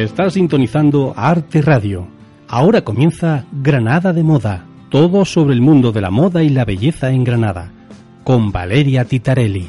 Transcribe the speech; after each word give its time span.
Está 0.00 0.30
sintonizando 0.30 1.12
Arte 1.14 1.60
Radio. 1.60 2.08
Ahora 2.48 2.82
comienza 2.82 3.44
Granada 3.52 4.14
de 4.14 4.22
Moda. 4.22 4.64
Todo 4.88 5.26
sobre 5.26 5.52
el 5.52 5.60
mundo 5.60 5.92
de 5.92 6.00
la 6.00 6.10
moda 6.10 6.42
y 6.42 6.48
la 6.48 6.64
belleza 6.64 7.10
en 7.10 7.22
Granada. 7.22 7.70
Con 8.24 8.50
Valeria 8.50 9.04
Titarelli. 9.04 9.68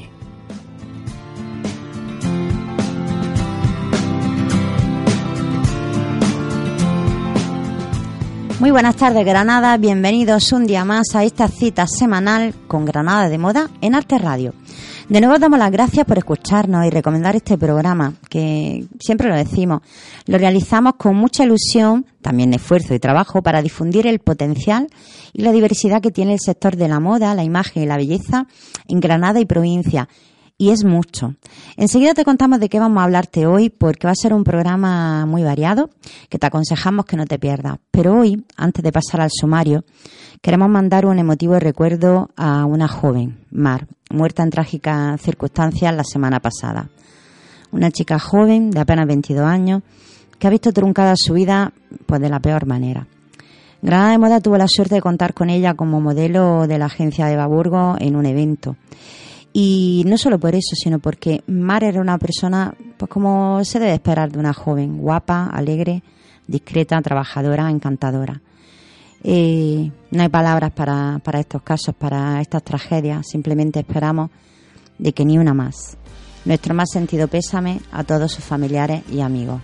Muy 8.61 8.71
buenas 8.71 8.95
tardes 8.95 9.25
Granada, 9.25 9.75
bienvenidos 9.78 10.54
un 10.54 10.65
día 10.65 10.86
más 10.86 11.14
a 11.15 11.25
esta 11.25 11.50
cita 11.50 11.87
semanal 11.87 12.54
con 12.68 12.86
Granada 12.86 13.28
de 13.28 13.37
Moda 13.37 13.70
en 13.82 13.95
Arte 13.95 14.18
Radio. 14.18 14.54
De 15.11 15.20
nuevo 15.20 15.38
damos 15.39 15.60
las 15.60 15.74
gracias 15.74 16.06
por 16.06 16.18
escucharnos 16.18 16.86
y 16.86 16.89
recomendar 16.89 17.36
este 17.36 17.57
programa, 17.57 18.14
que 18.29 18.86
siempre 18.97 19.28
lo 19.28 19.36
decimos, 19.36 19.82
lo 20.25 20.37
realizamos 20.37 20.93
con 20.97 21.18
mucha 21.18 21.43
ilusión, 21.43 22.06
también 22.21 22.54
esfuerzo 22.54 22.93
y 22.93 23.00
trabajo 23.00 23.42
para 23.42 23.61
difundir 23.61 24.07
el 24.07 24.20
potencial 24.20 24.87
y 25.34 25.42
la 25.42 25.51
diversidad 25.51 26.01
que 26.01 26.11
tiene 26.11 26.32
el 26.32 26.39
sector 26.39 26.78
de 26.78 26.87
la 26.87 27.01
moda, 27.01 27.36
la 27.36 27.43
imagen 27.43 27.84
y 27.84 27.87
la 27.87 27.97
belleza 27.97 28.47
en 28.87 29.01
Granada 29.01 29.42
y 29.42 29.46
provincia 29.46 30.07
y 30.61 30.70
es 30.70 30.83
mucho. 30.86 31.33
Enseguida 31.75 32.14
te 32.14 32.23
contamos 32.23 32.59
de 32.59 32.70
qué 32.70 32.80
vamos 32.80 33.02
a 33.02 33.06
hablarte 33.06 33.47
hoy 33.47 33.72
porque 33.72 34.06
va 34.06 34.11
a 34.11 34.16
ser 34.16 34.31
un 34.31 34.44
programa 34.44 35.25
muy 35.25 35.42
variado 35.42 35.89
que 36.30 36.38
te 36.38 36.45
aconsejamos 36.45 37.06
que 37.06 37.17
no 37.17 37.25
te 37.25 37.39
pierdas. 37.39 37.80
Pero 37.89 38.20
hoy, 38.20 38.45
antes 38.58 38.84
de 38.84 38.92
pasar 38.92 39.22
al 39.22 39.31
sumario, 39.31 39.84
queremos 40.39 40.70
mandar 40.70 41.08
un 41.08 41.17
emotivo 41.17 41.58
recuerdo 41.58 42.30
a 42.38 42.66
una 42.66 42.88
joven, 42.88 43.39
Mar, 43.50 43.88
muerta 44.12 44.44
en 44.44 44.52
trágicas 44.52 45.20
circunstancias 45.20 45.95
la 45.95 46.04
semana 46.04 46.39
pasada. 46.39 46.92
Una 47.72 47.89
chica 47.89 48.20
joven 48.20 48.70
de 48.70 48.82
apenas 48.82 49.08
22 49.08 49.44
años 49.44 49.82
que 50.38 50.45
ha 50.45 50.52
visto 50.52 50.72
truncada 50.72 51.16
su 51.16 51.34
vida 51.34 51.73
pues 52.06 52.22
de 52.22 52.30
la 52.30 52.39
peor 52.39 52.67
manera. 52.67 53.08
Granada 53.82 54.12
de 54.12 54.17
Moda 54.20 54.42
tuvo 54.42 54.59
la 54.59 54.67
suerte 54.67 54.94
de 54.94 55.02
contar 55.02 55.34
con 55.34 55.50
ella 55.50 55.73
como 55.73 56.02
modelo 56.02 56.67
de 56.67 56.78
la 56.78 56.86
agencia 56.86 57.26
de 57.26 57.36
Baburgo 57.36 57.95
en 57.98 58.16
un 58.16 58.28
evento. 58.28 58.76
Y 59.54 60.04
no 60.06 60.18
solo 60.18 60.40
por 60.40 60.56
eso, 60.56 60.76
sino 60.76 61.00
porque 61.00 61.44
Mar 61.48 61.84
era 61.84 62.00
una 62.00 62.18
persona, 62.18 62.74
pues 62.98 63.10
como 63.10 63.64
se 63.66 63.80
debe 63.80 63.94
esperar 63.94 64.32
de 64.32 64.40
una 64.40 64.54
joven, 64.54 64.98
guapa, 64.98 65.48
alegre, 65.48 66.04
discreta, 66.48 67.02
trabajadora, 67.02 67.70
encantadora. 67.70 68.42
Eh, 69.24 69.92
no 70.12 70.22
hay 70.22 70.30
palabras 70.30 70.72
para, 70.72 71.20
para 71.24 71.40
estos 71.40 71.62
casos, 71.62 71.94
para 71.96 72.42
estas 72.42 72.64
tragedias, 72.64 73.28
simplemente 73.30 73.80
esperamos 73.80 74.32
de 74.98 75.14
que 75.14 75.26
ni 75.26 75.38
una 75.38 75.54
más. 75.54 75.98
Nuestro 76.46 76.74
más 76.74 76.90
sentido 76.92 77.28
pésame 77.28 77.82
a 77.92 78.04
todos 78.04 78.32
sus 78.32 78.44
familiares 78.44 79.04
y 79.12 79.22
amigos. 79.22 79.62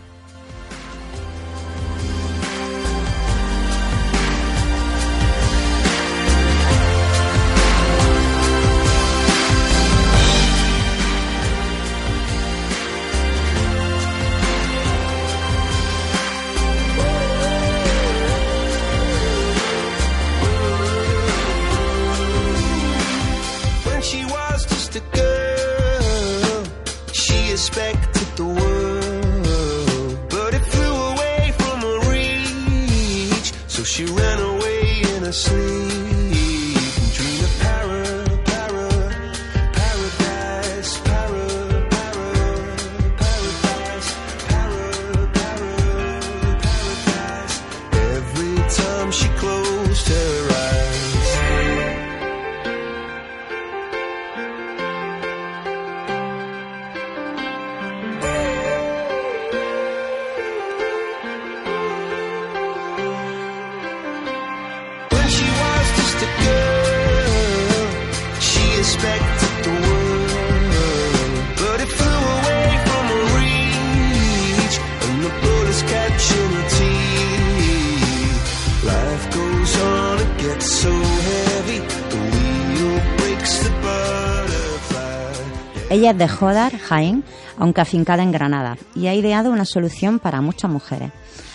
Ella 85.98 86.12
es 86.12 86.18
de 86.20 86.28
Jodar, 86.28 86.78
Jaén, 86.78 87.24
aunque 87.58 87.82
afincada 87.82 88.22
en 88.22 88.32
Granada, 88.32 88.78
y 88.94 89.08
ha 89.08 89.16
ideado 89.16 89.50
una 89.50 89.66
solución 89.66 90.20
para 90.20 90.42
muchas 90.42 90.70
mujeres. 90.70 91.12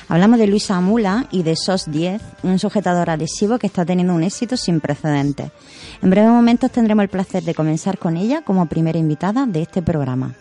Hablamos 0.09 0.41
de 0.41 0.49
Luisa 0.49 0.77
Amula 0.77 1.27
y 1.31 1.45
de 1.45 1.55
SOS 1.55 1.93
10, 1.93 2.21
un 2.43 2.59
sujetador 2.59 3.09
adhesivo 3.09 3.61
que 3.61 3.69
está 3.69 3.85
teniendo 3.85 4.15
un 4.15 4.25
éxito 4.25 4.57
sin 4.57 4.81
precedentes. 4.81 5.53
En 6.03 6.11
breves 6.11 6.33
momentos 6.33 6.73
tendremos 6.73 7.05
el 7.05 7.09
placer 7.09 7.45
de 7.45 7.55
comenzar 7.55 7.99
con 7.99 8.17
ella 8.17 8.43
como 8.43 8.67
primera 8.67 8.99
invitada 8.99 9.47
de 9.47 9.63
este 9.63 9.81
programa. 9.81 10.35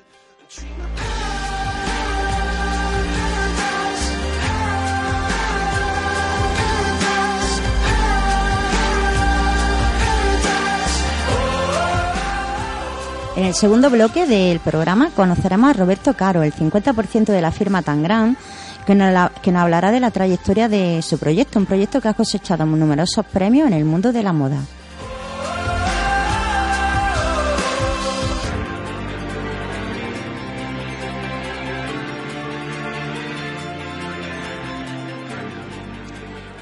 En 13.41 13.47
el 13.47 13.55
segundo 13.55 13.89
bloque 13.89 14.27
del 14.27 14.59
programa 14.59 15.09
conoceremos 15.15 15.71
a 15.71 15.73
Roberto 15.73 16.13
Caro, 16.13 16.43
el 16.43 16.53
50% 16.53 17.25
de 17.25 17.41
la 17.41 17.51
firma 17.51 17.81
Tangram, 17.81 18.37
que 18.85 18.93
nos, 18.93 19.31
que 19.41 19.51
nos 19.51 19.63
hablará 19.63 19.91
de 19.91 19.99
la 19.99 20.11
trayectoria 20.11 20.69
de 20.69 21.01
su 21.01 21.17
proyecto, 21.17 21.57
un 21.57 21.65
proyecto 21.65 21.99
que 21.99 22.07
ha 22.07 22.13
cosechado 22.13 22.67
numerosos 22.67 23.25
premios 23.25 23.65
en 23.65 23.73
el 23.73 23.83
mundo 23.83 24.13
de 24.13 24.21
la 24.21 24.31
moda. 24.31 24.61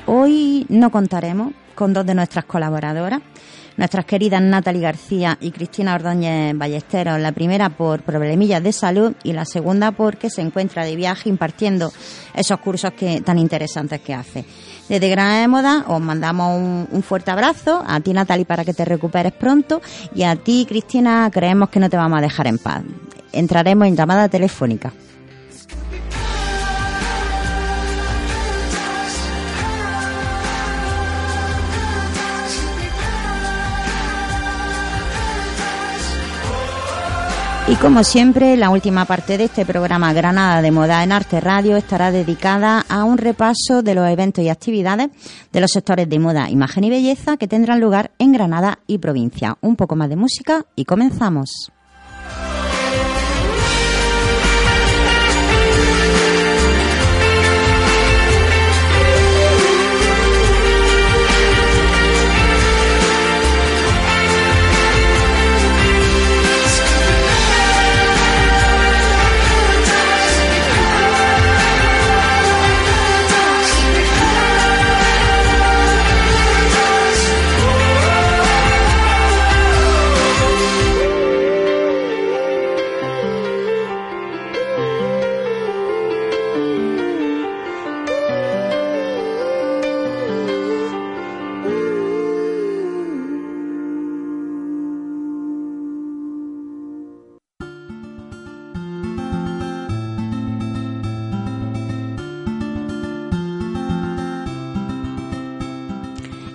Hoy 0.06 0.66
no 0.69 0.89
contaremos 0.91 1.51
con 1.75 1.91
dos 1.91 2.06
de 2.06 2.16
nuestras 2.16 2.45
colaboradoras, 2.45 3.22
nuestras 3.79 4.03
queridas 4.03 4.41
Natalie 4.41 4.81
García 4.81 5.38
y 5.40 5.51
Cristina 5.51 5.95
Ordóñez 5.95 6.53
Ballesteros, 6.57 7.17
la 7.17 7.31
primera 7.31 7.69
por 7.69 8.01
problemillas 8.01 8.62
de 8.62 8.73
salud 8.73 9.13
y 9.23 9.31
la 9.31 9.45
segunda 9.45 9.94
porque 9.94 10.29
se 10.29 10.41
encuentra 10.41 10.84
de 10.84 10.97
viaje 10.97 11.29
impartiendo 11.29 11.89
esos 12.34 12.59
cursos 12.59 12.91
que 12.91 13.22
tan 13.22 13.39
interesantes 13.39 14.01
que 14.01 14.13
hace. 14.13 14.44
Desde 14.89 15.07
Granada 15.07 15.39
de 15.39 15.48
Moda 15.48 15.86
os 15.88 16.01
mandamos 16.01 16.57
un, 16.57 16.89
un, 16.92 17.03
fuerte 17.03 17.31
abrazo, 17.31 17.81
a 17.88 18.01
ti 18.01 18.12
Natalie 18.12 18.44
para 18.44 18.65
que 18.65 18.74
te 18.74 18.83
recuperes 18.83 19.31
pronto 19.31 19.81
y 20.13 20.24
a 20.24 20.36
ti 20.36 20.65
Cristina 20.68 21.30
creemos 21.31 21.69
que 21.69 21.80
no 21.80 21.89
te 21.89 21.95
vamos 21.95 22.19
a 22.19 22.21
dejar 22.21 22.48
en 22.48 22.57
paz. 22.57 22.83
Entraremos 23.31 23.88
en 23.88 23.95
llamada 23.95 24.27
telefónica. 24.27 24.92
Y 37.69 37.75
como 37.75 38.04
siempre, 38.04 38.57
la 38.57 38.71
última 38.71 39.06
parte 39.06 39.38
de 39.38 39.44
este 39.44 39.63
programa 39.63 40.12
Granada 40.12 40.60
de 40.63 40.71
Moda 40.71 41.04
en 41.04 41.12
Arte 41.12 41.39
Radio 41.39 41.77
estará 41.77 42.10
dedicada 42.10 42.83
a 42.89 43.04
un 43.04 43.19
repaso 43.19 43.83
de 43.83 43.94
los 43.94 44.10
eventos 44.10 44.44
y 44.44 44.50
actividades 44.50 45.10
de 45.51 45.62
los 45.62 45.69
sectores 45.69 46.10
de 46.10 46.18
moda, 46.18 46.50
imagen 46.50 46.86
y 46.86 46.89
belleza 46.89 47.38
que 47.38 47.48
tendrán 47.48 47.80
lugar 47.80 48.10
en 48.18 48.31
Granada 48.31 48.80
y 48.88 48.98
provincia. 48.98 49.60
Un 49.62 49.75
poco 49.75 49.95
más 49.95 50.10
de 50.10 50.16
música 50.16 50.66
y 50.75 50.86
comenzamos. 50.86 51.71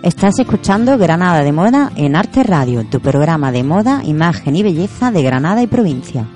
Estás 0.04 0.38
escuchando 0.38 0.98
Granada 0.98 1.42
de 1.42 1.50
Moda 1.50 1.90
en 1.96 2.14
Arte 2.14 2.42
Radio, 2.42 2.84
tu 2.84 3.00
programa 3.00 3.50
de 3.50 3.62
moda, 3.62 4.02
imagen 4.04 4.54
y 4.54 4.62
belleza 4.62 5.10
de 5.10 5.22
Granada 5.22 5.62
y 5.62 5.66
provincia. 5.66 6.26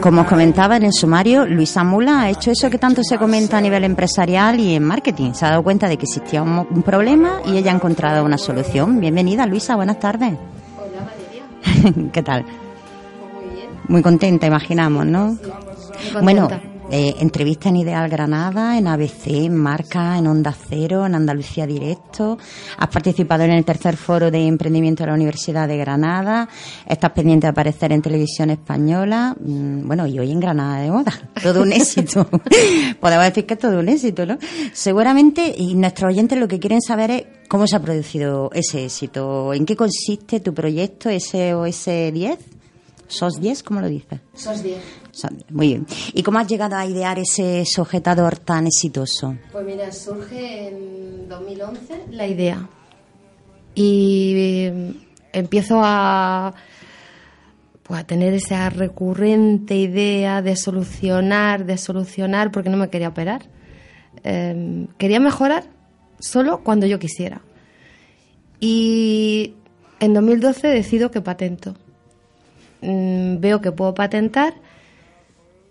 Como 0.00 0.20
os 0.20 0.26
comentaba 0.26 0.76
en 0.76 0.84
el 0.84 0.92
sumario, 0.92 1.46
Luisa 1.46 1.82
Mula 1.82 2.22
ha 2.22 2.30
hecho 2.30 2.50
eso 2.50 2.68
que 2.68 2.78
tanto 2.78 3.02
se 3.02 3.16
comenta 3.16 3.56
a 3.56 3.60
nivel 3.60 3.84
empresarial 3.84 4.60
y 4.60 4.74
en 4.74 4.84
marketing. 4.84 5.32
Se 5.32 5.46
ha 5.46 5.50
dado 5.50 5.62
cuenta 5.62 5.88
de 5.88 5.96
que 5.96 6.04
existía 6.04 6.42
un, 6.42 6.82
problema 6.82 7.40
y 7.46 7.56
ella 7.56 7.72
ha 7.72 7.74
encontrado 7.74 8.24
una 8.24 8.36
solución. 8.36 9.00
Bienvenida, 9.00 9.46
Luisa, 9.46 9.76
buenas 9.76 9.98
tardes. 9.98 10.34
Hola 10.76 11.06
Valeria, 11.06 12.10
¿Qué 12.12 12.22
tal? 12.22 12.44
muy 12.44 13.54
bien. 13.54 13.68
Muy 13.88 14.02
contenta, 14.02 14.46
imaginamos, 14.46 15.06
¿no? 15.06 15.38
Muy 16.12 16.22
Bueno. 16.22 16.73
Eh, 16.90 17.14
entrevista 17.20 17.68
en 17.70 17.76
Ideal 17.76 18.08
Granada, 18.08 18.76
en 18.76 18.86
ABC, 18.86 19.26
en 19.28 19.56
Marca, 19.56 20.18
en 20.18 20.26
Onda 20.26 20.54
Cero, 20.68 21.06
en 21.06 21.14
Andalucía 21.14 21.66
Directo. 21.66 22.38
Has 22.78 22.88
participado 22.88 23.44
en 23.44 23.52
el 23.52 23.64
tercer 23.64 23.96
foro 23.96 24.30
de 24.30 24.46
emprendimiento 24.46 25.02
de 25.02 25.08
la 25.08 25.14
Universidad 25.14 25.66
de 25.66 25.78
Granada. 25.78 26.48
Estás 26.86 27.12
pendiente 27.12 27.46
de 27.46 27.52
aparecer 27.52 27.92
en 27.92 28.02
televisión 28.02 28.50
española. 28.50 29.34
Mm, 29.40 29.86
Bueno, 29.86 30.06
y 30.06 30.18
hoy 30.18 30.30
en 30.30 30.40
Granada 30.40 30.82
de 30.82 30.90
Moda. 30.90 31.12
Todo 31.42 31.62
un 31.62 31.72
éxito. 31.72 32.28
Podemos 33.00 33.24
decir 33.26 33.46
que 33.46 33.54
es 33.54 33.60
todo 33.60 33.78
un 33.78 33.88
éxito, 33.88 34.26
¿no? 34.26 34.38
Seguramente, 34.72 35.54
y 35.56 35.74
nuestros 35.74 36.12
oyentes 36.12 36.38
lo 36.38 36.48
que 36.48 36.58
quieren 36.58 36.80
saber 36.80 37.10
es 37.10 37.24
cómo 37.48 37.66
se 37.66 37.76
ha 37.76 37.80
producido 37.80 38.50
ese 38.52 38.84
éxito. 38.84 39.52
¿En 39.54 39.66
qué 39.66 39.76
consiste 39.76 40.40
tu 40.40 40.54
proyecto 40.54 41.10
SOS 41.10 41.86
10? 42.12 42.53
¿SOS 43.08 43.40
10? 43.40 43.62
¿Cómo 43.62 43.80
lo 43.80 43.88
dices? 43.88 44.20
Sos 44.34 44.62
10. 44.62 44.78
Son- 45.12 45.44
Muy 45.50 45.68
bien. 45.68 45.86
¿Y 46.12 46.22
cómo 46.22 46.38
has 46.38 46.48
llegado 46.48 46.76
a 46.76 46.86
idear 46.86 47.18
ese 47.18 47.64
sujetador 47.66 48.38
tan 48.38 48.66
exitoso? 48.66 49.36
Pues 49.52 49.64
mira, 49.64 49.92
surge 49.92 50.68
en 50.68 51.28
2011 51.28 52.02
la 52.10 52.26
idea. 52.26 52.68
Y 53.74 54.32
eh, 54.36 54.94
empiezo 55.32 55.80
a, 55.82 56.54
pues, 57.82 58.00
a 58.00 58.04
tener 58.06 58.32
esa 58.34 58.70
recurrente 58.70 59.76
idea 59.76 60.42
de 60.42 60.56
solucionar, 60.56 61.64
de 61.66 61.76
solucionar, 61.78 62.50
porque 62.50 62.70
no 62.70 62.76
me 62.76 62.88
quería 62.90 63.08
operar. 63.08 63.42
Eh, 64.24 64.86
quería 64.98 65.20
mejorar 65.20 65.64
solo 66.20 66.62
cuando 66.64 66.86
yo 66.86 66.98
quisiera. 66.98 67.42
Y 68.60 69.54
en 70.00 70.14
2012 70.14 70.68
decido 70.68 71.10
que 71.10 71.20
patento. 71.20 71.74
Mm, 72.84 73.40
veo 73.40 73.60
que 73.62 73.72
puedo 73.72 73.94
patentar 73.94 74.52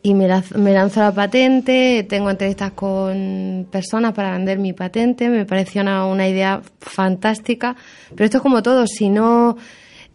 y 0.01 0.15
me, 0.15 0.27
lanzo 0.27 0.99
la 0.99 1.13
patente, 1.13 2.05
tengo 2.09 2.29
entrevistas 2.29 2.71
con 2.71 3.67
personas 3.71 4.13
para 4.13 4.31
vender 4.33 4.57
mi 4.59 4.73
patente, 4.73 5.29
me 5.29 5.45
pareció 5.45 5.81
una, 5.81 6.27
idea 6.27 6.61
fantástica, 6.79 7.75
pero 8.09 8.25
esto 8.25 8.37
es 8.37 8.43
como 8.43 8.61
todo, 8.63 8.85
si 8.87 9.09
no, 9.09 9.55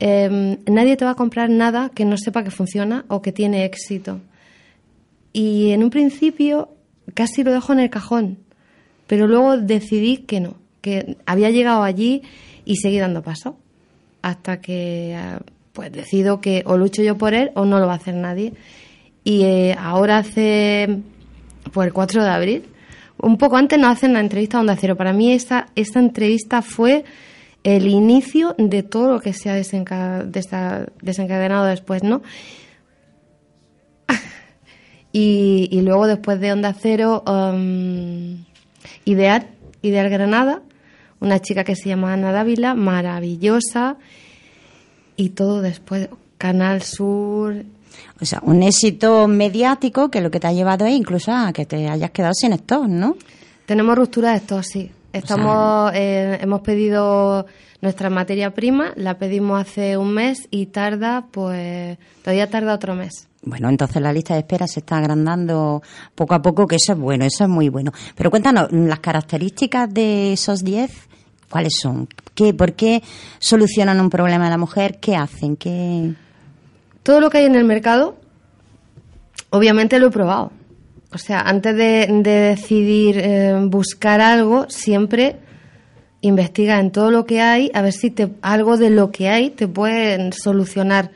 eh, 0.01 0.59
nadie 0.67 0.97
te 0.97 1.05
va 1.05 1.13
a 1.13 1.15
comprar 1.15 1.49
nada 1.49 1.91
que 1.95 2.05
no 2.05 2.19
sepa 2.19 2.45
que 2.45 2.51
funciona 2.51 3.07
o 3.09 3.23
que 3.23 3.33
tiene 3.33 3.65
éxito. 3.65 4.21
Y 5.33 5.71
en 5.71 5.83
un 5.85 5.91
principio 5.91 6.69
casi 7.15 7.43
lo 7.45 7.53
dejo 7.53 7.73
en 7.73 7.81
el 7.81 7.91
cajón, 7.91 8.39
pero 9.07 9.27
luego 9.27 9.57
decidí 9.57 10.19
que 10.19 10.41
no, 10.41 10.57
que 10.83 11.17
había 11.25 11.51
llegado 11.51 11.83
allí 11.83 12.23
y 12.67 12.77
seguí 12.77 12.99
dando 12.99 13.23
paso, 13.23 13.57
hasta 14.21 14.61
que 14.61 15.17
ah, 15.17 15.41
pues 15.79 15.93
decido 15.93 16.41
que 16.41 16.65
o 16.67 16.77
lucho 16.77 17.05
yo 17.05 17.17
por 17.17 17.35
él 17.35 17.53
o 17.55 17.65
no 17.65 17.79
lo 17.79 17.87
va 17.87 17.93
a 17.93 17.99
hacer 17.99 18.17
nadie. 18.17 18.53
Y 19.23 19.45
eh, 19.45 19.77
ahora 19.79 20.19
hace, 20.19 21.03
pues 21.73 21.87
el 21.87 21.93
4 21.93 22.25
de 22.25 22.29
abril, 22.29 22.65
un 23.17 23.39
poco 23.39 23.57
antes 23.57 23.79
nos 23.79 23.93
hacen 23.93 24.13
la 24.13 24.19
entrevista 24.19 24.59
a 24.59 24.63
Onda 24.63 24.75
Cero. 24.75 24.97
Para 24.97 25.13
mí 25.13 25.33
esta, 25.33 25.69
esta 25.77 26.01
entrevista 26.01 26.63
fue 26.63 27.05
el 27.63 27.87
inicio 27.87 28.57
de 28.59 28.83
todo 28.83 29.13
lo 29.13 29.21
que 29.21 29.33
se 29.33 29.51
ha 29.51 29.55
desencadenado 29.55 31.67
después, 31.67 32.03
¿no? 32.03 32.23
y, 35.13 35.69
y 35.71 35.81
luego 35.83 36.09
después 36.09 36.41
de 36.41 36.55
Onda 36.55 36.73
Cero, 36.73 37.23
um, 37.25 38.45
Ideal, 39.05 39.47
Ideal 39.83 40.11
Granada, 40.11 40.61
una 41.21 41.39
chica 41.39 41.63
que 41.63 41.77
se 41.77 41.89
llama 41.89 42.15
Ana 42.15 42.33
Dávila, 42.33 42.75
maravillosa, 42.75 43.97
y 45.19 45.31
todo 45.31 45.61
después, 45.61 46.09
Canal 46.39 46.83
Sur, 46.83 47.65
O 48.21 48.25
sea, 48.25 48.41
un 48.45 48.63
éxito 48.63 49.27
mediático 49.27 50.11
que 50.11 50.21
lo 50.21 50.31
que 50.31 50.39
te 50.39 50.47
ha 50.47 50.53
llevado 50.53 50.87
es 50.87 50.95
incluso 50.95 51.33
a 51.33 51.53
que 51.53 51.67
te 51.67 51.89
hayas 51.89 52.13
quedado 52.13 52.33
sin 52.35 52.53
stock, 52.53 52.87
¿no? 52.87 53.17
Tenemos 53.67 53.99
ruptura 53.99 54.31
de 54.31 54.37
stock, 54.39 54.63
sí. 54.63 54.91
Estamos, 55.13 55.91
eh, 55.95 56.39
hemos 56.41 56.61
pedido 56.61 57.47
nuestra 57.81 58.11
materia 58.11 58.55
prima, 58.55 58.93
la 58.95 59.19
pedimos 59.19 59.61
hace 59.61 59.97
un 59.97 60.15
mes 60.15 60.47
y 60.51 60.67
tarda, 60.67 61.27
pues, 61.33 61.99
todavía 62.23 62.49
tarda 62.49 62.75
otro 62.75 62.95
mes. 62.95 63.27
Bueno, 63.43 63.69
entonces 63.69 64.01
la 64.01 64.13
lista 64.13 64.35
de 64.35 64.41
espera 64.41 64.69
se 64.69 64.81
está 64.81 64.99
agrandando 64.99 65.83
poco 66.15 66.35
a 66.35 66.43
poco, 66.43 66.67
que 66.67 66.77
eso 66.77 66.93
es 66.93 66.99
bueno, 66.99 67.25
eso 67.25 67.45
es 67.45 67.51
muy 67.51 67.69
bueno. 67.69 67.93
Pero 68.15 68.31
cuéntanos, 68.31 68.71
las 68.71 69.01
características 69.01 69.93
de 69.93 70.33
esos 70.35 70.63
10, 70.63 70.91
¿cuáles 71.49 71.75
son? 71.81 72.09
¿Qué, 72.39 72.55
¿Por 72.55 72.75
qué 72.75 73.03
solucionan 73.41 74.01
un 74.01 74.11
problema 74.11 74.45
de 74.45 74.51
la 74.51 74.59
mujer? 74.59 75.01
¿Qué 75.01 75.17
hacen? 75.17 75.57
¿Qué...? 75.57 76.13
Todo 77.03 77.21
lo 77.21 77.31
que 77.31 77.39
hay 77.39 77.47
en 77.47 77.57
el 77.57 77.65
mercado, 77.65 78.15
obviamente 79.51 79.99
lo 79.99 80.07
he 80.07 80.11
probado. 80.13 80.53
O 81.13 81.19
sea, 81.19 81.41
antes 81.41 81.75
de, 81.75 82.07
de 82.23 82.31
decidir 82.31 83.19
eh, 83.19 83.59
buscar 83.65 84.21
algo, 84.21 84.67
siempre 84.69 85.35
investiga 86.21 86.79
en 86.79 86.93
todo 86.93 87.11
lo 87.11 87.27
que 87.27 87.41
hay, 87.41 87.73
a 87.75 87.83
ver 87.83 87.93
si 87.93 88.13
te, 88.13 88.29
algo 88.41 88.77
de 88.77 88.91
lo 88.91 89.11
que 89.11 89.29
hay 89.29 89.51
te 89.51 89.67
puede 89.67 90.31
solucionar 90.31 91.11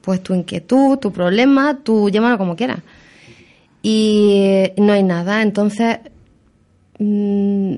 pues 0.00 0.24
tu 0.24 0.34
inquietud, 0.34 0.98
tu 0.98 1.12
problema, 1.12 1.78
tú 1.84 2.10
llámalo 2.10 2.36
como 2.36 2.56
quieras. 2.56 2.80
Y 3.80 4.72
no 4.76 4.92
hay 4.92 5.04
nada. 5.04 5.40
Entonces, 5.40 5.98
mm, 6.98 7.76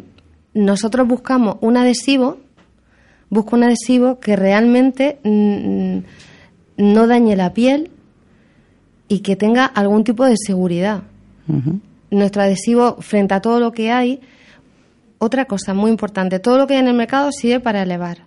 nosotros 0.54 1.06
buscamos 1.06 1.56
un 1.60 1.76
adhesivo, 1.76 2.45
busco 3.30 3.56
un 3.56 3.64
adhesivo 3.64 4.18
que 4.20 4.36
realmente 4.36 5.18
mm, 5.24 5.98
no 6.78 7.06
dañe 7.06 7.36
la 7.36 7.52
piel 7.52 7.90
y 9.08 9.20
que 9.20 9.36
tenga 9.36 9.64
algún 9.64 10.04
tipo 10.04 10.24
de 10.24 10.34
seguridad. 10.36 11.02
Nuestro 12.10 12.42
adhesivo, 12.42 12.96
frente 13.00 13.34
a 13.34 13.40
todo 13.40 13.60
lo 13.60 13.72
que 13.72 13.92
hay, 13.92 14.20
otra 15.18 15.44
cosa 15.44 15.74
muy 15.74 15.90
importante, 15.90 16.40
todo 16.40 16.58
lo 16.58 16.66
que 16.66 16.74
hay 16.74 16.80
en 16.80 16.88
el 16.88 16.94
mercado 16.94 17.30
sirve 17.32 17.60
para 17.60 17.82
elevar. 17.82 18.26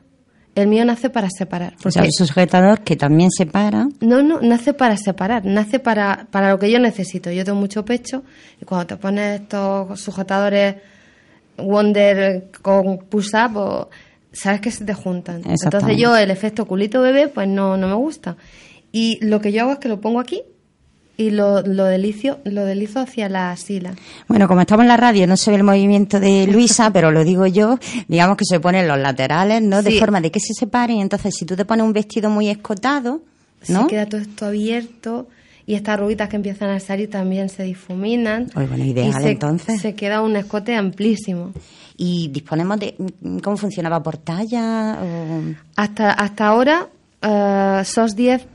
El 0.56 0.68
mío 0.68 0.84
nace 0.84 1.10
para 1.10 1.30
separar. 1.30 1.76
O 1.86 1.92
sea, 1.92 2.04
un 2.04 2.12
sujetador 2.12 2.82
que 2.82 2.96
también 2.96 3.30
separa. 3.30 3.88
no, 4.02 4.24
no, 4.24 4.42
nace 4.42 4.74
para 4.74 4.98
separar, 4.98 5.46
nace 5.46 5.80
para, 5.80 6.28
para 6.32 6.50
lo 6.52 6.60
que 6.60 6.72
yo 6.72 6.80
necesito. 6.80 7.32
Yo 7.32 7.46
tengo 7.46 7.60
mucho 7.60 7.86
pecho 7.86 8.24
y 8.62 8.66
cuando 8.66 8.88
te 8.88 8.98
pones 8.98 9.42
estos 9.42 10.00
sujetadores 10.00 10.76
Wonder 11.58 12.50
con 12.62 13.00
push-up, 13.10 13.90
sabes 14.40 14.62
que 14.62 14.72
se 14.72 14.86
te 14.86 14.94
juntan. 14.94 15.42
Entonces 15.46 15.98
yo 15.98 16.16
el 16.16 16.32
efecto 16.32 16.66
culito 16.66 17.02
bebé, 17.02 17.28
pues 17.28 17.48
no, 17.48 17.78
no 17.78 17.88
me 17.88 17.96
gusta. 17.96 18.38
Y 18.92 19.20
lo 19.22 19.42
que 19.42 19.52
yo 19.52 19.64
hago 19.64 19.74
es 19.74 19.80
que 19.80 19.90
lo 19.90 20.00
pongo 20.00 20.20
aquí 20.20 20.42
y 21.18 21.32
lo, 21.32 21.62
lo, 21.62 21.84
delicio, 21.84 22.40
lo 22.46 22.64
delizo 22.64 23.02
hacia 23.02 23.28
la 23.28 23.56
sila. 23.58 23.94
Bueno, 24.30 24.48
como 24.48 24.62
estamos 24.62 24.84
en 24.84 24.88
la 24.88 24.98
radio, 24.98 25.28
no 25.28 25.36
se 25.36 25.52
ve 25.52 25.58
el 25.58 25.64
movimiento 25.64 26.20
de 26.20 26.48
Luisa, 26.48 26.90
pero 26.94 27.12
lo 27.12 27.26
digo 27.26 27.46
yo, 27.46 27.78
digamos 28.08 28.38
que 28.38 28.46
se 28.46 28.60
ponen 28.60 28.88
los 28.88 28.98
laterales, 28.98 29.62
¿no? 29.62 29.84
De 29.84 30.00
forma 30.00 30.22
de 30.22 30.32
que 30.32 30.40
se 30.40 30.54
separen. 30.54 31.00
Entonces, 31.00 31.36
si 31.36 31.46
tú 31.46 31.58
te 31.58 31.66
pones 31.66 31.86
un 31.86 31.94
vestido 31.94 32.30
muy 32.30 32.48
escotado, 32.48 33.22
¿no? 33.68 33.82
Se 33.82 33.88
queda 33.88 34.06
todo 34.06 34.22
esto 34.22 34.46
abierto 34.46 35.28
y 35.66 35.76
estas 35.76 35.96
arruguitas 35.96 36.30
que 36.30 36.38
empiezan 36.38 36.70
a 36.70 36.80
salir 36.80 37.10
también 37.10 37.50
se 37.50 37.64
difuminan. 37.64 38.50
Ay, 38.56 38.68
bueno, 38.68 38.86
ideal, 38.86 39.10
y 39.10 39.22
se, 39.22 39.32
entonces. 39.32 39.82
Se 39.82 39.96
queda 39.96 40.22
un 40.22 40.38
escote 40.38 40.76
amplísimo. 40.76 41.52
Y 42.02 42.30
disponemos 42.30 42.80
de. 42.80 42.96
¿Cómo 43.44 43.58
funcionaba 43.58 44.02
por 44.02 44.16
talla? 44.18 45.00
O... 45.04 45.42
Hasta, 45.76 46.12
hasta 46.14 46.48
ahora, 46.48 46.88
eh, 47.22 47.82
SOS 47.84 48.16
10 48.16 48.48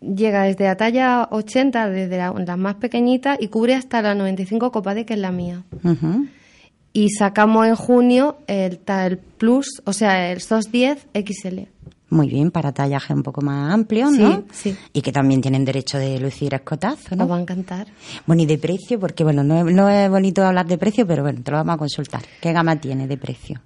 llega 0.00 0.42
desde 0.44 0.64
la 0.64 0.76
talla 0.76 1.28
80, 1.30 1.88
desde 1.88 2.18
la- 2.18 2.32
las 2.46 2.58
más 2.58 2.74
pequeñitas, 2.74 3.38
y 3.40 3.48
cubre 3.48 3.74
hasta 3.74 4.02
la 4.02 4.14
95 4.14 4.70
copade, 4.70 5.06
que 5.06 5.14
es 5.14 5.20
la 5.20 5.32
mía. 5.32 5.62
Y 6.92 7.08
sacamos 7.10 7.66
en 7.66 7.76
junio 7.76 8.36
el, 8.46 8.78
el 8.86 9.18
Plus, 9.18 9.80
o 9.86 9.92
sea, 9.94 10.30
el 10.30 10.40
SOS 10.42 10.70
10 10.70 11.06
XL. 11.14 11.60
Muy 12.10 12.28
bien, 12.28 12.50
para 12.50 12.72
tallaje 12.72 13.12
un 13.12 13.22
poco 13.22 13.42
más 13.42 13.72
amplio, 13.72 14.10
Sí, 14.10 14.18
¿no? 14.22 14.44
sí. 14.50 14.76
Y 14.94 15.02
que 15.02 15.12
también 15.12 15.40
tienen 15.42 15.64
derecho 15.64 15.98
de 15.98 16.18
lucir 16.18 16.54
escotazo, 16.54 17.10
¿no? 17.16 17.24
Nos 17.24 17.30
va 17.32 17.36
a 17.36 17.40
encantar. 17.40 17.86
Bueno, 18.26 18.42
y 18.42 18.46
de 18.46 18.56
precio, 18.56 18.98
porque 18.98 19.24
bueno, 19.24 19.44
no 19.44 19.58
es, 19.68 19.74
no 19.74 19.88
es 19.90 20.08
bonito 20.10 20.44
hablar 20.44 20.66
de 20.66 20.78
precio, 20.78 21.06
pero 21.06 21.22
bueno, 21.22 21.40
te 21.42 21.50
lo 21.50 21.58
vamos 21.58 21.74
a 21.74 21.78
consultar. 21.78 22.22
¿Qué 22.40 22.52
gama 22.52 22.76
tiene 22.76 23.06
de 23.06 23.16
precio? 23.18 23.60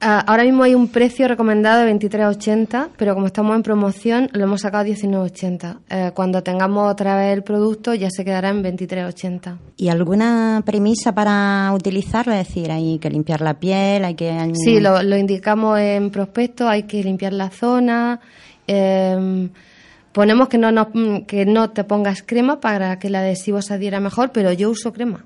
Ah, 0.00 0.20
ahora 0.26 0.44
mismo 0.44 0.62
hay 0.62 0.76
un 0.76 0.88
precio 0.88 1.26
recomendado 1.26 1.84
de 1.84 1.92
23,80, 1.92 2.90
pero 2.96 3.14
como 3.14 3.26
estamos 3.26 3.56
en 3.56 3.64
promoción 3.64 4.28
lo 4.32 4.44
hemos 4.44 4.60
sacado 4.60 4.84
a 4.84 4.86
19,80. 4.86 5.78
Eh, 5.90 6.12
cuando 6.14 6.42
tengamos 6.42 6.92
otra 6.92 7.16
vez 7.16 7.34
el 7.34 7.42
producto 7.42 7.94
ya 7.94 8.08
se 8.08 8.24
quedará 8.24 8.50
en 8.50 8.62
23,80. 8.62 9.56
¿Y 9.76 9.88
alguna 9.88 10.62
premisa 10.64 11.12
para 11.12 11.72
utilizarlo? 11.74 12.32
Es 12.32 12.46
decir, 12.46 12.70
hay 12.70 12.98
que 13.00 13.10
limpiar 13.10 13.40
la 13.40 13.54
piel, 13.54 14.04
hay 14.04 14.14
que... 14.14 14.52
Sí, 14.54 14.78
lo, 14.78 15.02
lo 15.02 15.16
indicamos 15.16 15.80
en 15.80 16.10
prospecto, 16.10 16.68
hay 16.68 16.84
que 16.84 17.02
limpiar 17.02 17.32
la 17.32 17.50
zona. 17.50 18.20
eh, 18.68 19.48
ponemos 20.12 20.48
que 20.48 20.58
no, 20.58 20.72
mm, 20.72 21.26
que 21.26 21.46
no 21.46 21.70
te 21.70 21.84
pongas 21.84 22.22
crema 22.22 22.60
para 22.60 22.98
que 22.98 23.08
el 23.08 23.14
adhesivo 23.14 23.62
se 23.62 23.74
adhiera 23.74 24.00
mejor, 24.00 24.30
pero 24.32 24.52
yo 24.52 24.70
uso 24.70 24.92
crema. 24.92 25.24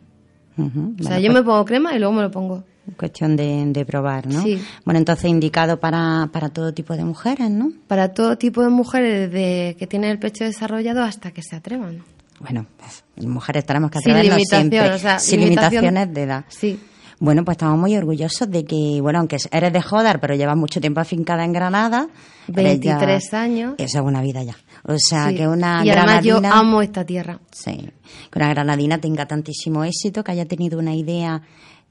O 0.58 1.02
sea, 1.02 1.18
yo 1.18 1.32
pues, 1.32 1.40
me 1.40 1.42
pongo 1.42 1.64
crema 1.64 1.94
y 1.94 1.98
luego 1.98 2.12
me 2.12 2.22
lo 2.22 2.30
pongo. 2.30 2.64
Cuestión 2.96 3.36
de, 3.36 3.64
de 3.66 3.84
probar, 3.84 4.26
¿no? 4.26 4.42
Sí. 4.42 4.60
Bueno, 4.84 4.98
entonces 4.98 5.26
indicado 5.26 5.78
para, 5.78 6.28
para 6.32 6.48
todo 6.48 6.74
tipo 6.74 6.96
de 6.96 7.04
mujeres, 7.04 7.48
¿no? 7.50 7.70
Para 7.86 8.12
todo 8.12 8.36
tipo 8.36 8.60
de 8.62 8.70
mujeres, 8.70 9.30
desde 9.30 9.76
que 9.76 9.86
tienen 9.86 10.10
el 10.10 10.18
pecho 10.18 10.44
desarrollado 10.44 11.02
hasta 11.02 11.30
que 11.30 11.42
se 11.42 11.54
atrevan. 11.56 12.02
Bueno, 12.40 12.66
pues, 12.76 13.04
mujeres 13.24 13.64
tenemos 13.64 13.90
que 13.90 14.00
Sin 14.00 14.10
atrevernos 14.12 14.36
limitación, 14.38 14.70
siempre, 14.70 14.90
o 14.94 14.98
sea, 14.98 15.18
sin 15.20 15.40
limitación- 15.40 15.82
limitaciones 15.84 16.12
de 16.14 16.22
edad. 16.22 16.44
Sí. 16.48 16.80
Bueno, 17.20 17.44
pues 17.44 17.54
estamos 17.54 17.78
muy 17.78 17.96
orgullosos 17.96 18.50
de 18.50 18.64
que, 18.64 18.98
bueno, 19.00 19.20
aunque 19.20 19.36
eres 19.52 19.72
de 19.72 19.80
Jodar, 19.80 20.18
pero 20.18 20.34
llevas 20.34 20.56
mucho 20.56 20.80
tiempo 20.80 20.98
afincada 20.98 21.44
en 21.44 21.52
Granada. 21.52 22.08
eres 22.48 22.80
ya- 22.80 22.98
23 22.98 23.32
años. 23.34 23.74
Eso 23.78 23.98
es 24.00 24.04
una 24.04 24.20
vida 24.22 24.42
ya. 24.42 24.56
O 24.82 24.96
sea, 24.98 25.28
Sí. 25.28 25.36
que 25.36 25.46
una 25.46 25.84
y 25.86 25.90
además 25.90 26.24
yo 26.24 26.40
amo 26.44 26.82
esta 26.82 27.04
tierra. 27.06 27.38
Sí, 27.52 27.88
que 28.28 28.38
una 28.40 28.48
granadina 28.48 28.98
tenga 28.98 29.26
tantísimo 29.26 29.84
éxito, 29.84 30.24
que 30.24 30.32
haya 30.32 30.46
tenido 30.46 30.80
una 30.80 30.96
idea 30.96 31.42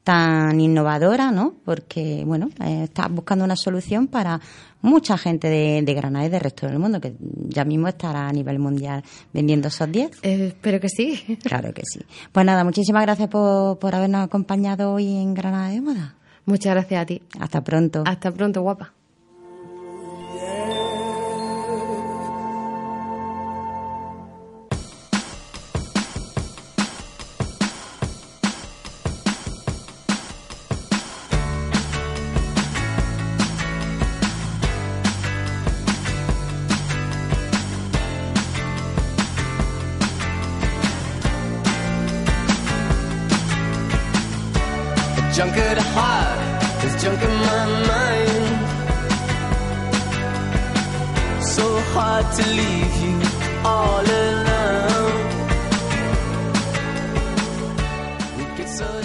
tan 0.04 0.60
innovadora, 0.60 1.32
¿no? 1.32 1.56
Porque, 1.64 2.24
bueno, 2.26 2.50
eh, 2.64 2.84
está 2.86 3.08
buscando 3.08 3.46
una 3.46 3.56
solución 3.56 4.08
para 4.08 4.40
mucha 4.82 5.18
gente 5.18 5.48
de, 5.48 5.82
de 5.84 5.94
Granada 5.94 6.26
y 6.26 6.30
del 6.30 6.42
resto 6.42 6.68
del 6.68 6.80
mundo, 6.80 7.00
que 7.00 7.14
ya 7.20 7.66
mismo 7.66 7.88
estará 7.88 8.28
a 8.28 8.32
nivel 8.32 8.60
mundial 8.60 9.04
vendiendo 9.32 9.68
esos 9.68 9.92
10. 9.92 10.20
Eh, 10.24 10.48
espero 10.48 10.80
que 10.80 10.90
sí. 10.90 11.38
Claro 11.44 11.74
que 11.74 11.84
sí. 11.86 12.00
Pues 12.32 12.46
nada, 12.46 12.64
muchísimas 12.64 13.04
gracias 13.04 13.30
por, 13.30 13.78
por 13.80 13.94
habernos 13.94 14.26
acompañado 14.26 14.94
hoy 14.94 15.18
en 15.18 15.34
Granada 15.34 15.70
de 15.70 15.82
Moda. 15.82 16.16
Muchas 16.46 16.74
gracias 16.74 17.02
a 17.02 17.06
ti. 17.06 17.22
Hasta 17.40 17.64
pronto. 17.64 18.04
Hasta 18.06 18.32
pronto, 18.32 18.62
guapa. 18.62 18.94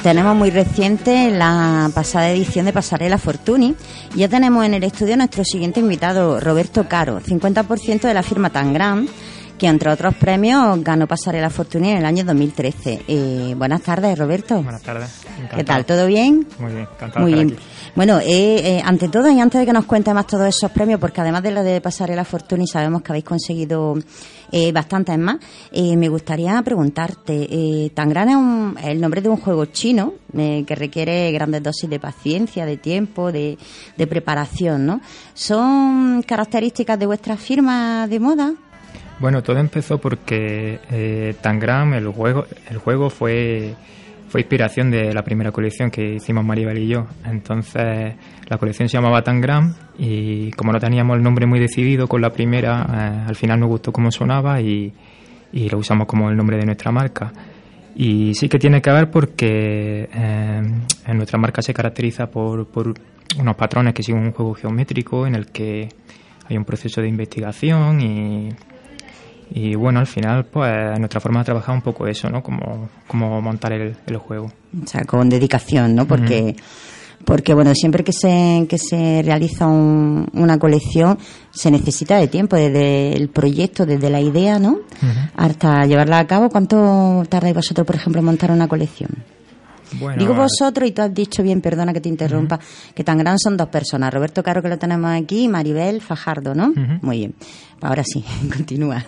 Tenemos 0.03 0.37
muy 0.37 0.51
reciente 0.51 1.31
la 1.31 1.91
pasada 1.95 2.31
edición 2.31 2.67
de 2.67 2.73
Pasarela 2.73 3.19
Fortuny. 3.19 3.75
Ya 4.15 4.29
tenemos 4.29 4.65
en 4.65 4.75
el 4.75 4.85
estudio 4.85 5.17
nuestro 5.17 5.45
siguiente 5.45 5.81
invitado, 5.81 6.39
Roberto 6.39 6.89
Caro, 6.89 7.21
50% 7.21 8.03
de 8.03 8.15
la 8.15 8.23
firma 8.23 8.51
Tangram, 8.51 9.09
que 9.59 9.67
entre 9.69 9.91
otros 9.91 10.15
premios 10.17 10.83
ganó 10.85 11.07
Pasarela 11.07 11.49
Fortuny 11.51 11.91
en 11.91 11.97
el 11.99 12.05
año 12.05 12.25
2013. 12.25 13.03
Eh, 13.09 13.55
buenas 13.57 13.81
tardes, 13.83 14.19
Roberto. 14.19 14.63
Buenas 14.63 14.83
tardes. 14.83 15.11
encantado. 15.29 15.57
¿Qué 15.57 15.65
tal? 15.65 15.85
¿Todo 15.87 16.07
bien? 16.07 16.47
Muy 16.59 16.73
bien, 16.73 16.89
encantado 16.95 17.21
Muy 17.25 17.35
bien. 17.35 17.49
aquí. 17.53 17.59
Bueno, 17.95 18.19
eh, 18.19 18.27
eh, 18.77 18.83
ante 18.85 19.09
todo 19.09 19.31
y 19.31 19.41
antes 19.41 19.59
de 19.61 19.67
que 19.67 19.73
nos 19.73 19.87
cuente 19.87 20.13
más 20.13 20.27
todos 20.27 20.47
esos 20.47 20.71
premios, 20.71 21.01
porque 21.01 21.21
además 21.23 21.43
de 21.43 21.51
lo 21.53 21.63
de 21.63 21.81
Pasarela 21.81 22.25
Fortuny 22.25 22.67
sabemos 22.67 23.01
que 23.03 23.13
habéis 23.13 23.25
conseguido 23.25 23.95
eh, 24.53 24.71
bastantes 24.73 25.19
más, 25.19 25.37
eh, 25.73 25.97
me 25.97 26.09
gustaría 26.09 26.61
preguntarte, 26.63 27.49
eh, 27.51 27.91
Tangram 27.95 28.29
es, 28.29 28.37
un- 28.37 28.77
es 28.79 28.87
el 28.89 29.01
nombre 29.01 29.21
de 29.23 29.29
un 29.31 29.39
juego 29.39 29.65
chino 29.67 30.13
eh, 30.37 30.65
que 30.67 30.75
requiere 30.75 31.33
grandes 31.33 31.63
dosis 31.63 31.89
de 31.89 31.99
paciencia, 31.99 32.67
de 32.67 32.77
tiempo, 32.77 33.33
de, 33.33 33.57
de 33.97 34.07
preparación, 34.07 34.85
¿no? 34.87 35.01
¿Son 35.33 36.23
características 36.23 36.99
de 36.99 37.07
vuestra 37.07 37.37
firma 37.37 38.07
de 38.07 38.21
moda? 38.21 38.53
Bueno, 39.19 39.43
todo 39.43 39.59
empezó 39.59 39.99
porque 39.99 40.79
eh, 40.91 41.35
Tangram, 41.41 41.95
el 41.95 42.09
juego, 42.09 42.45
el 42.69 42.77
juego 42.77 43.09
fue, 43.09 43.75
fue 44.29 44.43
inspiración 44.43 44.91
de 44.91 45.15
la 45.15 45.23
primera 45.23 45.53
colección 45.53 45.91
que 45.91 46.17
hicimos 46.17 46.45
Maribel 46.45 46.79
y 46.79 46.89
yo. 46.89 47.07
Entonces, 47.25 48.15
la 48.47 48.59
colección 48.59 48.91
se 48.91 48.99
llamaba 48.99 49.23
Tangram 49.23 49.75
y 49.99 50.51
como 50.51 50.71
no 50.71 50.79
teníamos 50.79 51.17
el 51.17 51.23
nombre 51.23 51.47
muy 51.47 51.59
decidido 51.59 52.07
con 52.07 52.21
la 52.21 52.31
primera, 52.31 52.87
eh, 52.93 53.29
al 53.29 53.37
final 53.37 53.59
nos 53.59 53.71
gustó 53.71 53.91
cómo 53.91 54.11
sonaba 54.11 54.61
y, 54.61 54.93
lo 55.53 55.79
usamos 55.79 56.07
como 56.07 56.29
el 56.29 56.37
nombre 56.37 56.59
de 56.59 56.67
nuestra 56.67 56.93
marca. 56.93 57.33
Y 57.95 58.35
sí 58.35 58.51
que 58.51 58.59
tiene 58.59 58.83
que 58.83 58.91
ver 58.91 59.11
porque 59.11 60.11
eh, 60.13 60.63
nuestra 61.15 61.39
marca 61.39 61.63
se 61.63 61.73
caracteriza 61.73 62.27
por, 62.27 62.67
por 62.67 62.93
unos 63.41 63.57
patrones 63.57 63.95
que 63.95 64.03
siguen 64.03 64.25
un 64.25 64.33
juego 64.33 64.53
geométrico 64.53 65.27
en 65.27 65.35
el 65.37 65.47
que 65.47 65.89
hay 66.47 66.59
un 66.59 66.67
proceso 66.67 67.01
de 67.01 67.09
investigación 67.09 68.03
y, 68.03 68.51
y 69.51 69.75
bueno, 69.75 70.01
al 70.01 70.07
final 70.07 70.45
pues 70.47 70.99
nuestra 70.99 71.21
forma 71.21 71.41
de 71.41 71.45
trabajar 71.47 71.75
un 71.75 71.83
poco 71.83 72.07
eso, 72.07 72.29
¿no? 72.29 72.43
Como, 72.43 72.89
como 73.07 73.41
montar 73.41 73.73
el, 73.73 73.97
el 74.07 74.17
juego. 74.17 74.47
O 74.83 74.87
sea, 74.87 75.05
con 75.05 75.29
dedicación, 75.29 75.95
¿no? 75.95 76.07
Porque, 76.07 76.57
porque 77.25 77.55
bueno, 77.55 77.73
siempre 77.75 78.05
que 78.05 78.13
se, 78.13 78.67
que 78.69 78.77
se 78.79 79.23
realiza 79.25 79.67
un- 79.67 80.29
una 80.35 80.59
colección 80.59 81.19
se 81.51 81.71
necesita 81.71 82.19
de 82.19 82.29
tiempo, 82.29 82.57
desde 82.57 83.15
el 83.15 83.29
proyecto, 83.29 83.87
desde 83.87 84.11
la 84.11 84.21
idea, 84.21 84.59
¿no? 84.59 84.79
Hasta 85.37 85.87
llevarla 85.87 86.19
a 86.19 86.27
cabo. 86.27 86.51
¿Cuánto 86.51 87.23
tardáis 87.29 87.55
vosotros, 87.55 87.87
por 87.87 87.97
ejemplo, 87.97 88.21
en 88.21 88.27
montar 88.27 88.51
una 88.51 88.69
colección? 88.69 89.11
Bueno, 89.93 90.19
Digo 90.19 90.35
vosotros, 90.35 90.89
y 90.89 90.93
tú 90.93 91.03
has 91.03 91.15
dicho 91.15 91.43
bien, 91.43 91.61
perdona 91.61 91.93
que 91.93 92.01
te 92.01 92.09
interrumpa, 92.09 92.59
que 92.95 93.05
tan 93.05 93.19
gran 93.19 93.39
son 93.39 93.57
dos 93.57 93.69
personas, 93.69 94.13
Roberto 94.13 94.43
Caro 94.43 94.63
que 94.63 94.69
lo 94.69 94.79
tenemos 94.79 95.11
aquí 95.11 95.45
y 95.45 95.49
Maribel 95.49 96.01
Fajardo, 96.01 96.55
¿no? 96.55 96.73
Muy 97.03 97.19
bien. 97.19 97.35
Ahora 97.81 98.03
sí, 98.05 98.25
continúa. 98.57 99.05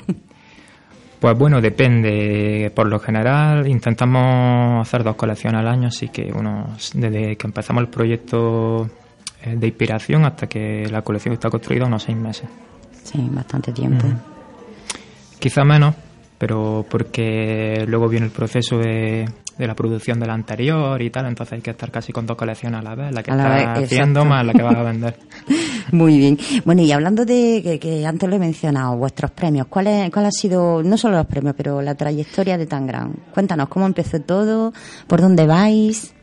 Pues 1.21 1.37
bueno, 1.37 1.61
depende. 1.61 2.71
Por 2.75 2.89
lo 2.89 3.01
general 3.01 3.67
intentamos 3.67 4.87
hacer 4.87 5.03
dos 5.03 5.17
colecciones 5.17 5.61
al 5.61 5.69
año, 5.69 5.89
así 5.89 6.09
que 6.09 6.31
unos, 6.33 6.93
desde 6.95 7.37
que 7.37 7.47
empezamos 7.47 7.83
el 7.83 7.89
proyecto 7.89 8.89
eh, 9.43 9.57
de 9.57 9.67
inspiración 9.67 10.25
hasta 10.25 10.47
que 10.47 10.89
la 10.91 11.03
colección 11.03 11.35
está 11.35 11.51
construida, 11.51 11.87
unos 11.87 12.05
seis 12.05 12.17
meses. 12.17 12.49
Sí, 13.03 13.29
bastante 13.33 13.73
tiempo. 13.73 14.07
Quizá 15.41 15.65
menos, 15.65 15.95
pero 16.39 16.87
porque 16.89 17.85
luego 17.87 18.09
viene 18.09 18.27
el 18.27 18.33
proceso 18.33 18.79
de, 18.79 19.29
de 19.59 19.67
la 19.67 19.75
producción 19.75 20.21
de 20.21 20.27
la 20.27 20.35
anterior 20.35 21.03
y 21.03 21.11
tal, 21.11 21.27
entonces 21.27 21.55
hay 21.55 21.61
que 21.61 21.71
estar 21.71 21.91
casi 21.91 22.13
con 22.13 22.27
dos 22.27 22.37
colecciones 22.37 22.79
a 22.81 22.83
la 22.83 22.95
vez, 22.95 23.13
la 23.13 23.23
que 23.23 23.31
está 23.33 23.49
vez, 23.49 23.67
haciendo 23.85 24.21
exacto. 24.21 24.25
más 24.25 24.47
la 24.47 24.53
que 24.53 24.63
vas 24.63 24.77
a 24.77 24.83
vender. 24.83 25.17
Muy 25.93 26.19
bien. 26.19 26.39
Bueno, 26.65 26.83
y 26.83 26.93
hablando 26.93 27.25
de 27.25 27.61
que, 27.63 27.79
que 27.81 28.07
antes 28.07 28.29
lo 28.29 28.37
he 28.37 28.39
mencionado, 28.39 28.97
vuestros 28.97 29.31
premios, 29.33 29.67
¿cuál, 29.69 29.87
es, 29.89 30.11
¿cuál 30.11 30.27
ha 30.27 30.31
sido, 30.31 30.83
no 30.83 30.97
solo 30.97 31.17
los 31.17 31.27
premios, 31.27 31.55
pero 31.57 31.81
la 31.83 31.95
trayectoria 31.95 32.57
de 32.59 32.67
Tangram? 32.67 33.13
Cuéntanos, 33.35 33.69
¿cómo 33.69 33.87
empezó 33.87 34.21
todo? 34.21 34.73
¿Por 35.07 35.21
dónde 35.21 35.47
vais? 35.47 36.15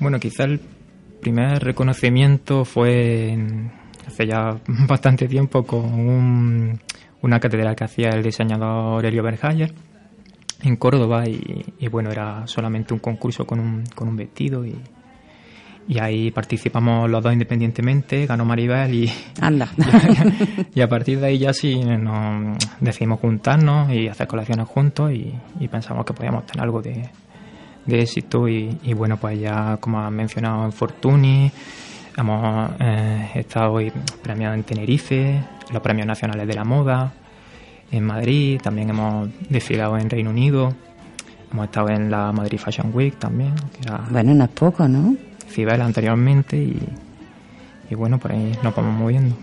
Bueno, 0.00 0.18
quizá 0.18 0.44
el 0.44 0.60
primer 1.20 1.62
reconocimiento 1.62 2.64
fue 2.64 3.38
hace 4.06 4.26
ya 4.26 4.56
bastante 4.88 5.26
tiempo 5.28 5.62
con 5.64 5.84
un- 5.84 6.80
una 7.22 7.40
catedral 7.40 7.74
que 7.74 7.84
hacía 7.84 8.10
el 8.10 8.22
diseñador 8.22 9.04
Helio 9.04 9.22
Berhayer 9.22 9.72
en 10.62 10.76
Córdoba 10.76 11.28
y, 11.28 11.64
y 11.78 11.88
bueno, 11.88 12.10
era 12.10 12.46
solamente 12.46 12.92
un 12.92 13.00
concurso 13.00 13.46
con 13.46 13.60
un, 13.60 13.84
con 13.94 14.08
un 14.08 14.16
vestido 14.16 14.64
y, 14.66 14.76
y 15.88 15.98
ahí 15.98 16.30
participamos 16.30 17.08
los 17.08 17.22
dos 17.22 17.32
independientemente, 17.32 18.26
ganó 18.26 18.44
Maribel 18.44 18.92
y, 18.92 19.12
Anda. 19.40 19.68
y 20.74 20.80
a 20.80 20.88
partir 20.88 21.18
de 21.18 21.28
ahí 21.28 21.38
ya 21.38 21.52
sí 21.52 21.80
nos 21.80 22.58
decidimos 22.80 23.20
juntarnos 23.20 23.90
y 23.90 24.08
hacer 24.08 24.26
colecciones 24.26 24.68
juntos 24.68 25.12
y, 25.12 25.34
y 25.58 25.68
pensamos 25.68 26.04
que 26.04 26.12
podíamos 26.12 26.44
tener 26.44 26.64
algo 26.64 26.82
de, 26.82 27.08
de 27.86 28.00
éxito 28.00 28.46
y, 28.48 28.78
y 28.82 28.92
bueno 28.92 29.16
pues 29.16 29.40
ya 29.40 29.78
como 29.80 30.00
has 30.00 30.12
mencionado 30.12 30.64
en 30.66 30.72
Fortuny 30.72 31.50
hemos 32.18 32.70
eh, 32.80 33.30
estado 33.36 33.72
hoy 33.74 33.92
premiados 34.22 34.56
en 34.56 34.64
Tenerife 34.64 35.40
los 35.72 35.80
premios 35.80 36.06
nacionales 36.06 36.46
de 36.46 36.54
la 36.54 36.64
moda 36.64 37.12
en 37.90 38.04
Madrid 38.04 38.60
también 38.62 38.90
hemos 38.90 39.28
desfilado 39.48 39.96
en 39.96 40.10
Reino 40.10 40.30
Unido 40.30 40.74
hemos 41.52 41.66
estado 41.66 41.90
en 41.90 42.10
la 42.10 42.32
Madrid 42.32 42.58
Fashion 42.58 42.90
Week 42.92 43.16
también 43.18 43.54
que 43.72 43.82
era 43.82 44.04
bueno, 44.10 44.34
no 44.34 44.44
es 44.44 44.50
poco, 44.50 44.88
¿no? 44.88 45.16
Cibel 45.48 45.80
anteriormente 45.80 46.56
y, 46.56 46.76
y 47.88 47.94
bueno 47.94 48.18
por 48.18 48.32
ahí 48.32 48.52
nos 48.62 48.74
vamos 48.74 48.98
moviendo 48.98 49.36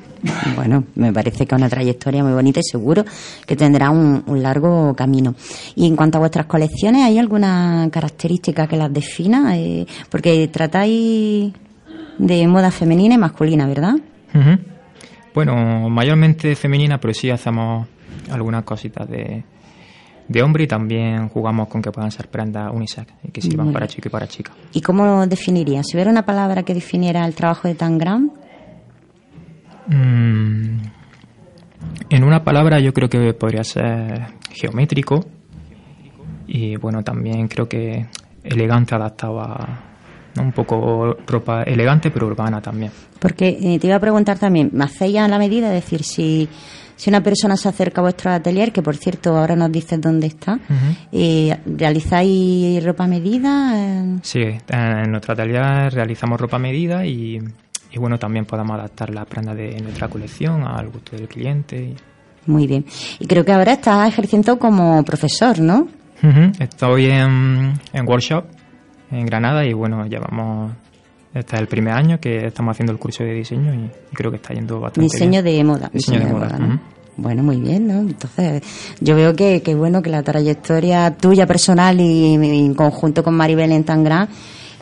Bueno, 0.55 0.83
me 0.95 1.13
parece 1.13 1.45
que 1.45 1.55
es 1.55 1.59
una 1.59 1.69
trayectoria 1.69 2.23
muy 2.23 2.33
bonita 2.33 2.59
y 2.59 2.63
seguro 2.63 3.05
que 3.45 3.55
tendrá 3.55 3.89
un, 3.91 4.23
un 4.25 4.41
largo 4.41 4.95
camino. 4.95 5.35
Y 5.75 5.85
en 5.85 5.95
cuanto 5.95 6.17
a 6.17 6.19
vuestras 6.19 6.47
colecciones, 6.47 7.03
¿hay 7.03 7.19
alguna 7.19 7.87
característica 7.91 8.65
que 8.65 8.75
las 8.75 8.91
defina? 8.91 9.55
Eh, 9.57 9.85
porque 10.09 10.47
tratáis 10.47 11.53
de 12.17 12.47
moda 12.47 12.71
femenina 12.71 13.15
y 13.15 13.17
masculina, 13.17 13.67
¿verdad? 13.67 13.95
Bueno, 15.33 15.89
mayormente 15.89 16.55
femenina, 16.55 16.99
pero 16.99 17.13
sí 17.13 17.29
hacemos 17.29 17.87
algunas 18.31 18.63
cositas 18.63 19.09
de, 19.09 19.43
de 20.27 20.41
hombre 20.41 20.63
y 20.63 20.67
también 20.67 21.29
jugamos 21.29 21.67
con 21.67 21.81
que 21.81 21.91
puedan 21.91 22.11
ser 22.11 22.27
prendas 22.29 22.71
unisex 22.73 23.13
y 23.23 23.31
que 23.31 23.41
sirvan 23.41 23.67
Muy 23.67 23.73
para 23.73 23.87
chico 23.87 24.07
y 24.07 24.11
para 24.11 24.27
chica. 24.27 24.51
¿Y 24.73 24.81
cómo 24.81 25.25
definiría? 25.27 25.83
Si 25.83 25.95
hubiera 25.95 26.11
una 26.11 26.25
palabra 26.25 26.63
que 26.63 26.73
definiera 26.73 27.25
el 27.25 27.35
trabajo 27.35 27.67
de 27.67 27.75
Tangram, 27.75 28.31
Mm, 29.87 30.79
en 32.09 32.23
una 32.23 32.43
palabra 32.43 32.79
yo 32.79 32.93
creo 32.93 33.07
que 33.07 33.33
podría 33.33 33.63
ser 33.63 34.27
geométrico 34.51 35.25
y 36.47 36.75
bueno, 36.77 37.03
también 37.03 37.47
creo 37.47 37.69
que 37.69 38.07
elegante 38.43 38.95
adaptado 38.95 39.41
a 39.41 39.83
¿no? 40.35 40.43
un 40.43 40.51
poco 40.51 41.15
ropa 41.27 41.63
elegante 41.63 42.11
pero 42.11 42.27
urbana 42.27 42.61
también. 42.61 42.91
porque 43.19 43.57
eh, 43.61 43.79
te 43.79 43.87
iba 43.87 43.95
a 43.95 43.99
preguntar 43.99 44.37
también, 44.39 44.69
¿me 44.73 44.83
hacéis 44.85 45.13
ya 45.13 45.27
la 45.27 45.37
medida? 45.39 45.67
Es 45.75 45.83
decir, 45.83 46.03
si, 46.03 46.47
si 46.95 47.09
una 47.09 47.21
persona 47.21 47.57
se 47.57 47.67
acerca 47.69 48.01
a 48.01 48.03
vuestro 48.03 48.31
atelier, 48.31 48.71
que 48.71 48.81
por 48.81 48.95
cierto 48.97 49.35
ahora 49.37 49.55
nos 49.55 49.71
dices 49.71 49.99
dónde 49.99 50.27
está, 50.27 50.59
eh, 51.11 51.57
¿realizáis 51.65 52.83
ropa 52.83 53.07
medida? 53.07 54.03
Sí, 54.21 54.41
en 54.69 55.11
nuestro 55.11 55.33
atelier 55.33 55.91
realizamos 55.93 56.39
ropa 56.39 56.57
medida 56.59 57.05
y, 57.05 57.37
y 57.91 57.97
bueno, 57.99 58.17
también 58.17 58.45
podemos 58.45 58.77
adaptar 58.77 59.09
la 59.13 59.25
prenda 59.25 59.53
de 59.55 59.79
nuestra 59.81 60.07
colección 60.07 60.63
al 60.63 60.89
gusto 60.89 61.15
del 61.15 61.27
cliente. 61.27 61.77
y- 61.77 61.95
Muy 62.51 62.67
bien. 62.67 62.85
Y 63.19 63.25
creo 63.27 63.43
que 63.43 63.51
ahora 63.53 63.73
estás 63.73 64.07
ejerciendo 64.07 64.59
como 64.59 65.03
profesor, 65.03 65.59
¿no? 65.59 65.87
Ujú, 66.23 66.51
Estoy 66.59 67.05
en, 67.07 67.73
en 67.93 68.07
workshop 68.07 68.45
en 69.19 69.25
Granada 69.25 69.65
y 69.65 69.73
bueno, 69.73 70.05
llevamos, 70.05 70.71
este 71.33 71.55
es 71.55 71.61
el 71.61 71.67
primer 71.67 71.93
año 71.93 72.19
que 72.19 72.45
estamos 72.47 72.71
haciendo 72.75 72.91
el 72.93 72.99
curso 72.99 73.23
de 73.23 73.33
diseño 73.33 73.73
y, 73.73 73.77
y 73.85 74.15
creo 74.15 74.31
que 74.31 74.37
está 74.37 74.53
yendo 74.53 74.79
bastante 74.79 75.01
Diseño 75.11 75.41
bien. 75.41 75.57
de 75.57 75.63
moda. 75.63 75.89
Diseño 75.93 76.19
de 76.19 76.25
moda, 76.33 76.57
¿no? 76.59 76.67
ujú. 76.67 76.79
Bueno, 77.17 77.43
muy 77.43 77.55
bien, 77.61 77.87
¿no? 77.87 77.99
Entonces, 77.99 78.61
yo 78.99 79.15
veo 79.15 79.33
que, 79.33 79.61
que 79.61 79.73
bueno 79.73 80.01
que 80.01 80.09
la 80.09 80.21
trayectoria 80.21 81.15
tuya 81.15 81.47
personal 81.47 81.99
y, 82.01 82.33
en 82.33 82.73
conjunto 82.73 83.23
con 83.23 83.35
Maribel 83.35 83.71
en 83.71 83.85
tan 83.85 84.03
gran, 84.03 84.27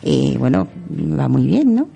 y 0.02 0.36
bueno, 0.36 0.66
va 0.90 1.28
muy 1.28 1.46
bien, 1.46 1.76
¿no? 1.76 1.86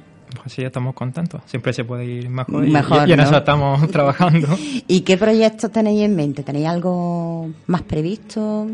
Pues 0.41 0.53
sí, 0.53 0.63
estamos 0.63 0.95
contentos. 0.95 1.41
Siempre 1.47 1.73
se 1.73 1.83
puede 1.85 2.05
ir 2.05 2.29
mejor 2.31 2.65
y, 2.65 2.71
Mejor, 2.71 3.09
y 3.09 3.13
en 3.13 3.17
¿no? 3.19 3.25
eso 3.25 3.37
estamos 3.37 3.89
trabajando. 3.91 4.47
¿Y 4.87 5.01
qué 5.01 5.17
proyectos 5.17 5.73
tenéis 5.73 6.03
en 6.03 6.15
mente? 6.15 6.45
¿Tenéis 6.45 6.69
algo 6.69 7.49
más 7.67 7.83
previsto? 7.83 8.69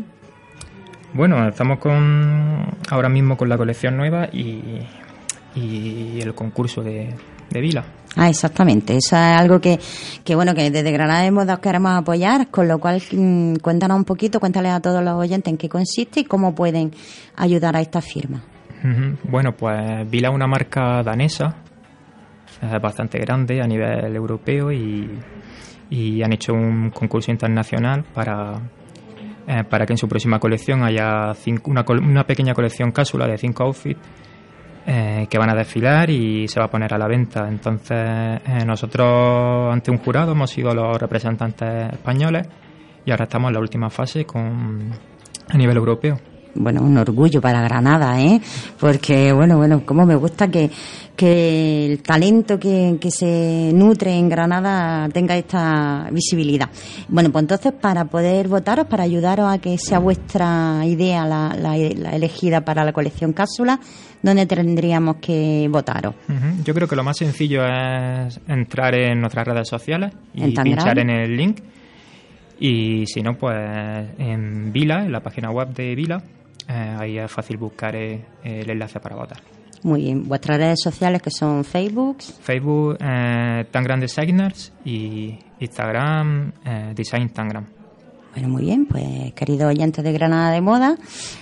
Bueno, 1.15 1.47
estamos 1.47 1.79
con 1.79 2.65
ahora 2.89 3.07
mismo 3.07 3.37
con 3.37 3.47
la 3.47 3.55
colección 3.55 3.95
nueva 3.95 4.27
y, 4.33 4.81
y 5.55 6.19
el 6.21 6.35
concurso 6.35 6.83
de, 6.83 7.15
de 7.49 7.61
Vila. 7.61 7.85
Ah, 8.17 8.27
exactamente. 8.27 8.97
Eso 8.97 9.15
es 9.15 9.21
algo 9.21 9.61
que, 9.61 9.79
que 10.25 10.35
bueno, 10.35 10.53
que 10.53 10.69
desde 10.69 10.91
Granada 10.91 11.21
de 11.21 11.31
Moda 11.31 11.53
os 11.53 11.59
queremos 11.59 11.93
apoyar, 11.93 12.49
con 12.49 12.67
lo 12.67 12.79
cual 12.79 13.01
mm, 13.13 13.55
cuéntanos 13.61 13.95
un 13.95 14.03
poquito, 14.03 14.41
cuéntales 14.41 14.73
a 14.73 14.81
todos 14.81 15.01
los 15.01 15.13
oyentes 15.13 15.49
en 15.49 15.57
qué 15.57 15.69
consiste 15.69 16.19
y 16.19 16.25
cómo 16.25 16.53
pueden 16.53 16.91
ayudar 17.37 17.77
a 17.77 17.81
esta 17.81 18.01
firma. 18.01 18.43
Bueno, 19.23 19.55
pues 19.55 20.09
Vila 20.11 20.27
es 20.27 20.35
una 20.35 20.47
marca 20.47 21.01
danesa, 21.01 21.55
es 22.61 22.81
bastante 22.81 23.19
grande 23.19 23.61
a 23.61 23.67
nivel 23.67 24.13
europeo 24.13 24.69
y, 24.69 25.17
y 25.89 26.21
han 26.21 26.33
hecho 26.33 26.53
un 26.53 26.91
concurso 26.91 27.31
internacional 27.31 28.03
para, 28.13 28.59
eh, 29.47 29.63
para 29.69 29.85
que 29.85 29.93
en 29.93 29.97
su 29.97 30.07
próxima 30.07 30.39
colección 30.39 30.83
haya 30.83 31.33
cinco- 31.35 31.71
una, 31.71 31.85
una 31.87 32.23
pequeña 32.25 32.53
colección 32.53 32.91
cápsula 32.91 33.27
de 33.27 33.37
cinco 33.37 33.63
outfits 33.63 33.99
eh, 34.87 35.25
que 35.29 35.37
van 35.37 35.49
a 35.49 35.55
desfilar 35.55 36.09
y 36.09 36.47
se 36.47 36.59
va 36.59 36.65
a 36.67 36.69
poner 36.69 36.93
a 36.93 36.97
la 36.97 37.07
venta. 37.07 37.47
Entonces, 37.47 37.97
eh, 37.97 38.63
nosotros 38.65 39.73
ante 39.73 39.91
un 39.91 39.97
jurado 39.97 40.31
hemos 40.33 40.49
sido 40.51 40.73
los 40.73 40.99
representantes 40.99 41.93
españoles 41.93 42.47
y 43.05 43.11
ahora 43.11 43.23
estamos 43.25 43.49
en 43.49 43.53
la 43.55 43.59
última 43.59 43.89
fase 43.89 44.25
con 44.25 44.91
a 45.49 45.57
nivel 45.57 45.77
europeo. 45.77 46.17
Bueno, 46.55 46.81
un 46.81 46.97
orgullo 46.97 47.41
para 47.41 47.61
Granada, 47.61 48.19
¿eh? 48.21 48.39
Porque, 48.79 49.31
bueno, 49.33 49.57
bueno, 49.57 49.85
como 49.85 50.05
me 50.05 50.15
gusta 50.15 50.47
que, 50.49 50.69
que 51.15 51.85
el 51.85 52.01
talento 52.01 52.57
que, 52.59 52.97
que 52.99 53.11
se 53.11 53.71
nutre 53.73 54.15
en 54.17 54.27
Granada 54.29 55.07
tenga 55.09 55.35
esta 55.37 56.07
visibilidad. 56.11 56.69
Bueno, 57.07 57.31
pues 57.31 57.43
entonces 57.43 57.73
para 57.73 58.05
poder 58.05 58.47
votaros, 58.47 58.87
para 58.87 59.03
ayudaros 59.03 59.51
a 59.53 59.59
que 59.59 59.77
sea 59.77 59.99
vuestra 59.99 60.81
idea 60.85 61.25
la, 61.25 61.55
la- 61.59 61.75
la 61.77 62.11
elegida 62.15 62.61
para 62.61 62.83
la 62.83 62.91
colección 62.93 63.33
cápsula, 63.33 63.79
¿dónde 64.21 64.45
tendríamos 64.45 65.17
que 65.17 65.67
votaros? 65.69 66.15
Yo 66.63 66.73
creo 66.73 66.87
que 66.87 66.95
lo 66.95 67.03
más 67.03 67.17
sencillo 67.17 67.61
es 67.65 68.39
entrar 68.47 68.95
en 68.95 69.19
nuestras 69.19 69.45
redes 69.47 69.67
sociales 69.67 70.13
y 70.33 70.41
En 70.43 70.53
pinchar 70.63 70.99
en 70.99 71.09
el 71.09 71.35
link. 71.37 71.59
Y 72.59 73.05
si 73.07 73.21
no, 73.21 73.37
pues 73.37 73.55
en 74.17 74.71
Vila, 74.71 75.03
en 75.05 75.11
la 75.11 75.19
página 75.21 75.51
web 75.51 75.73
de 75.73 75.93
Vila, 75.93 76.23
eh, 76.67 76.95
ahí 76.99 77.17
es 77.17 77.31
fácil 77.31 77.57
buscar 77.57 77.95
eh, 77.95 78.23
el 78.43 78.69
enlace 78.69 78.99
para 78.99 79.15
votar. 79.15 79.37
Muy 79.85 80.01
bien, 80.01 80.27
vuestras 80.27 80.57
redes 80.57 80.79
sociales 80.81 81.21
que 81.21 81.29
son 81.29 81.63
Facebook, 81.63 82.17
Facebook, 82.41 82.97
eh, 82.99 83.65
Tangram 83.69 83.99
Designers 83.99 84.73
y 84.83 85.37
Instagram, 85.59 86.51
eh, 86.65 86.93
Design 86.95 87.29
Tangram. 87.29 87.65
Bueno, 88.35 88.49
muy 88.49 88.63
bien, 88.63 88.85
pues 88.85 89.31
queridos 89.33 89.69
oyentes 89.69 90.03
de 90.03 90.11
Granada 90.11 90.51
de 90.51 90.59
Moda, 90.59 90.97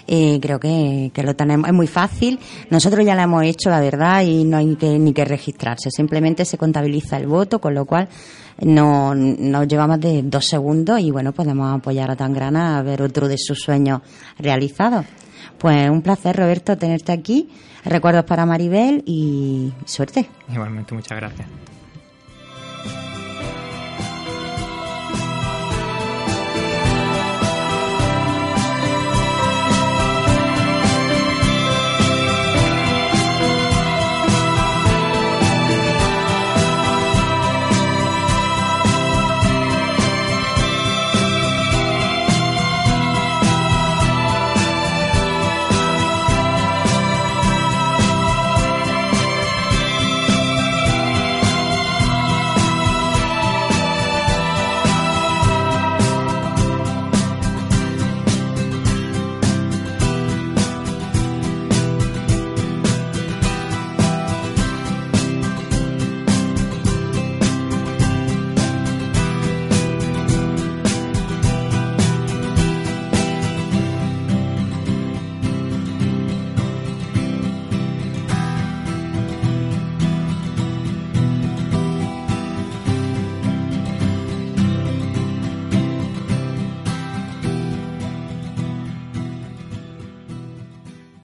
eh, 0.05 0.37
creo 0.39 0.59
que, 0.59 1.09
que 1.11 1.23
lo 1.23 1.35
tenemos, 1.35 1.67
es 1.67 1.73
muy 1.73 1.87
fácil. 1.87 2.39
Nosotros 2.69 3.03
ya 3.03 3.15
lo 3.15 3.23
hemos 3.23 3.43
hecho, 3.45 3.71
la 3.71 3.79
verdad, 3.79 4.21
y 4.21 4.43
no 4.43 4.57
hay 4.57 4.75
que, 4.75 4.99
ni 4.99 5.11
que 5.11 5.25
registrarse, 5.25 5.89
simplemente 5.89 6.45
se 6.45 6.59
contabiliza 6.59 7.17
el 7.17 7.25
voto, 7.25 7.59
con 7.59 7.73
lo 7.73 7.85
cual 7.85 8.09
no 8.61 9.15
nos 9.15 9.67
lleva 9.67 9.87
más 9.87 10.01
de 10.01 10.21
dos 10.21 10.45
segundos 10.45 10.99
y 10.99 11.09
bueno, 11.09 11.31
podemos 11.31 11.75
apoyar 11.75 12.11
a 12.11 12.15
Tangrana 12.15 12.77
a 12.77 12.83
ver 12.83 13.01
otro 13.01 13.27
de 13.27 13.39
sus 13.39 13.57
sueños 13.57 14.01
realizados. 14.37 15.07
Pues 15.57 15.89
un 15.89 16.03
placer, 16.03 16.35
Roberto, 16.35 16.77
tenerte 16.77 17.11
aquí. 17.11 17.49
Recuerdos 17.85 18.25
para 18.25 18.45
Maribel 18.45 19.01
y 19.07 19.73
suerte. 19.85 20.29
Igualmente, 20.47 20.93
muchas 20.93 21.17
gracias. 21.17 21.47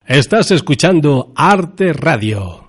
Estás 0.09 0.49
escuchando 0.49 1.31
Arte 1.35 1.93
Radio. 1.93 2.68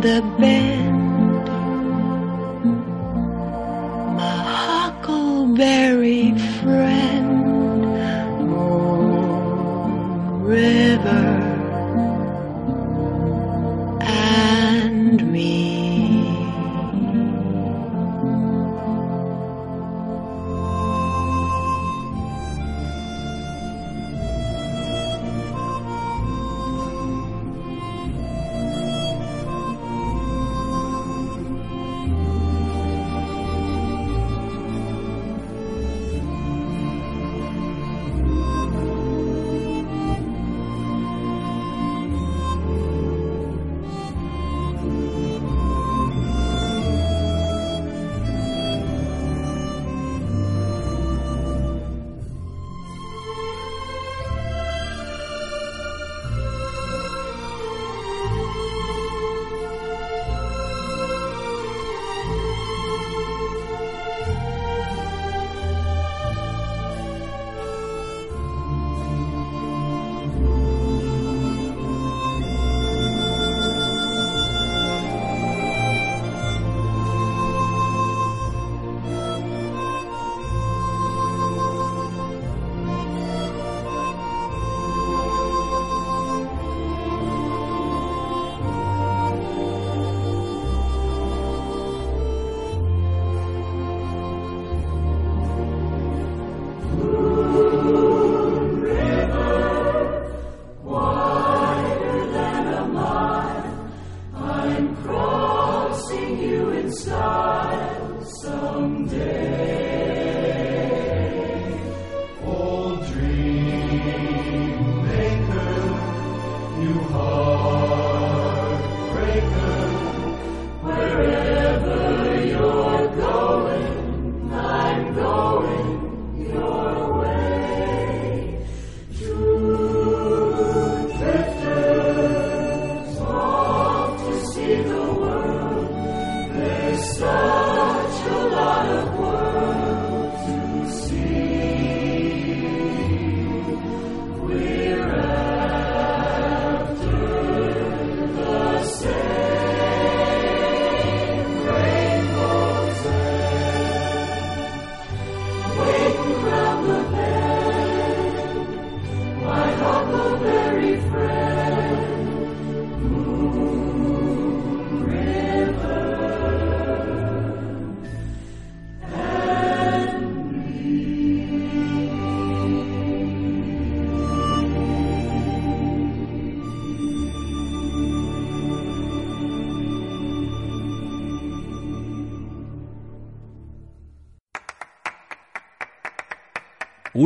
the 0.00 0.20
bend. 0.38 0.75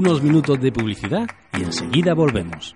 Unos 0.02 0.22
minutos 0.22 0.58
de 0.58 0.72
publicidad 0.72 1.28
y 1.52 1.62
enseguida 1.62 2.14
volvemos. 2.14 2.74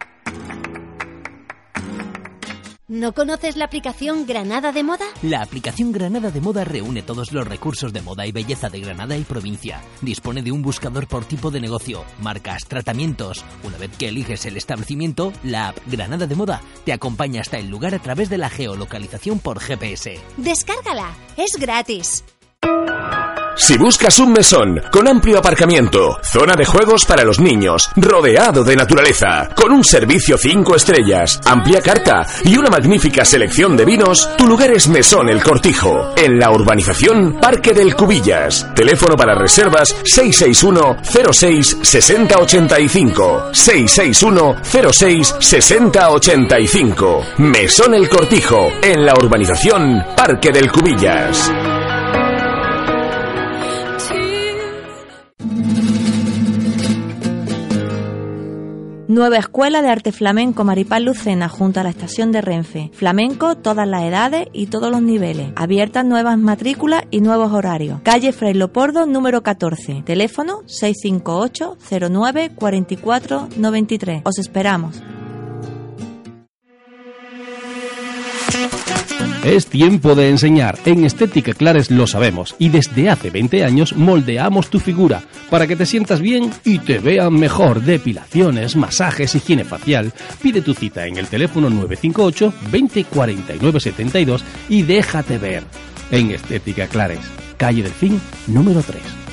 ¿No 2.87 3.15
conoces 3.15 3.57
la 3.57 3.65
aplicación 3.65 4.27
Granada 4.27 4.73
de 4.73 4.83
Moda? 4.83 5.07
La 5.23 5.41
aplicación 5.41 5.91
Granada 5.91 6.31
de 6.31 6.43
Moda 6.43 6.65
reúne 6.65 7.01
todos 7.01 7.33
los 7.33 7.49
recursos 7.49 7.95
de 7.95 8.03
moda 8.03 8.27
y 8.27 8.33
belleza 8.33 8.69
de 8.69 8.81
Granada 8.81 9.17
y 9.17 9.25
provincia. 9.25 9.81
Dispone 10.03 10.43
de 10.43 10.53
un 10.53 10.61
buscador 10.61 11.09
por 11.09 11.25
tipo 11.25 11.51
de 11.51 11.63
negocio, 11.63 12.05
marcas, 12.21 12.67
tratamientos. 12.69 13.43
Una 13.63 13.79
vez 13.79 13.97
que 13.97 14.09
eliges 14.09 14.45
el 14.45 14.59
establecimiento, 14.59 15.33
la 15.45 15.69
app 15.69 15.79
Granada 15.87 16.27
de 16.27 16.35
Moda 16.35 16.61
te 16.85 16.93
acompaña 16.93 17.41
hasta 17.41 17.57
el 17.57 17.71
lugar 17.71 17.95
a 17.95 18.01
través 18.01 18.29
de 18.29 18.37
la 18.37 18.51
geolocalización 18.51 19.39
por 19.39 19.61
GPS. 19.61 20.21
Descárgala, 20.37 21.17
es 21.39 21.57
gratis. 21.59 22.23
Si 23.57 23.79
buscas 23.79 24.19
un 24.19 24.33
mesón 24.33 24.83
con 24.91 25.07
amplio 25.07 25.39
aparcamiento, 25.39 26.19
zona 26.23 26.55
de 26.55 26.65
juegos 26.65 27.05
para 27.05 27.25
los 27.25 27.39
niños, 27.39 27.89
rodeado 27.95 28.65
de 28.65 28.75
naturaleza, 28.75 29.49
con 29.55 29.71
un 29.71 29.85
servicio 29.85 30.37
5 30.37 30.75
estrellas, 30.75 31.41
amplia 31.45 31.81
carta 31.81 32.27
y 32.45 32.57
una 32.57 32.69
magnífica 32.69 33.25
selección 33.25 33.77
de 33.77 33.85
vinos, 33.85 34.29
tu 34.37 34.47
lugar 34.47 34.73
es 34.73 34.89
Mesón 34.89 35.29
El 35.29 35.43
Cortijo, 35.43 36.13
en 36.17 36.39
la 36.39 36.51
urbanización 36.51 37.39
Parque 37.41 37.73
del 37.73 37.95
Cubillas. 37.95 38.75
Teléfono 38.75 39.15
para 39.15 39.37
reservas 39.37 39.95
661 40.05 40.97
06 41.33 41.79
6085 41.83 43.51
661 43.53 44.57
06 44.93 45.35
6085 45.39 47.27
Mesón 47.39 47.95
El 47.95 48.09
Cortijo, 48.09 48.69
en 48.83 49.07
la 49.07 49.15
urbanización 49.15 50.05
Parque 50.17 50.51
del 50.51 50.73
Cubillas. 50.73 51.53
Nueva 59.15 59.37
Escuela 59.37 59.81
de 59.81 59.91
Arte 59.91 60.11
Flamenco 60.11 60.65
Maripal 60.65 61.05
Lucena 61.05 61.49
junto 61.49 61.79
a 61.79 61.85
la 61.85 61.91
estación 61.91 62.33
de 62.33 62.41
Renfe. 62.41 62.91
Flamenco, 62.95 63.57
todas 63.57 63.87
las 63.87 64.03
edades 64.03 64.49
y 64.53 64.67
todos 64.67 64.91
los 64.91 65.03
niveles. 65.03 65.53
Abiertas 65.55 66.05
nuevas 66.05 66.37
matrículas 66.37 67.05
y 67.13 67.21
nuevos 67.21 67.53
horarios. 67.53 68.01
Calle 68.03 68.33
Fray 68.33 68.55
Lopordo, 68.55 69.07
número 69.07 69.45
14. 69.45 70.03
Teléfono 70.05 70.63
658 70.67 71.79
09 72.11 72.51
44 72.57 73.51
93. 73.57 74.23
Os 74.25 74.39
esperamos. 74.41 75.01
Es 79.45 79.67
tiempo 79.67 80.15
de 80.15 80.31
enseñar. 80.31 80.79
En 80.87 81.05
Estética 81.05 81.53
Clares 81.53 81.91
lo 81.91 82.07
sabemos 82.07 82.55
y 82.59 82.71
desde 82.71 83.11
hace 83.11 83.29
20 83.29 83.63
años 83.63 83.95
moldeamos 83.95 84.71
tu 84.71 84.81
figura 84.81 85.23
para 85.51 85.67
que 85.67 85.77
te 85.77 85.85
sientas 85.85 86.21
bien 86.21 86.51
y 86.65 86.79
te 86.79 86.99
vean 86.99 87.35
mejor. 87.35 87.83
Depilaciones, 87.83 88.75
masajes, 88.75 89.35
higiene 89.35 89.65
facial. 89.65 90.13
Pide 90.43 90.63
tu 90.63 90.73
cita 90.73 91.07
en 91.07 91.19
el 91.19 91.27
teléfono 91.27 91.69
958 91.69 92.55
20 92.73 93.05
49 93.05 93.81
72 93.81 94.45
y 94.71 94.83
déjate 94.83 95.37
ver. 95.37 95.65
En 96.11 96.31
Estética 96.31 96.87
Clares, 96.87 97.21
calle 97.59 97.83
del 97.83 97.93
Fin, 97.93 98.21
número 98.47 98.83
3. 98.83 99.24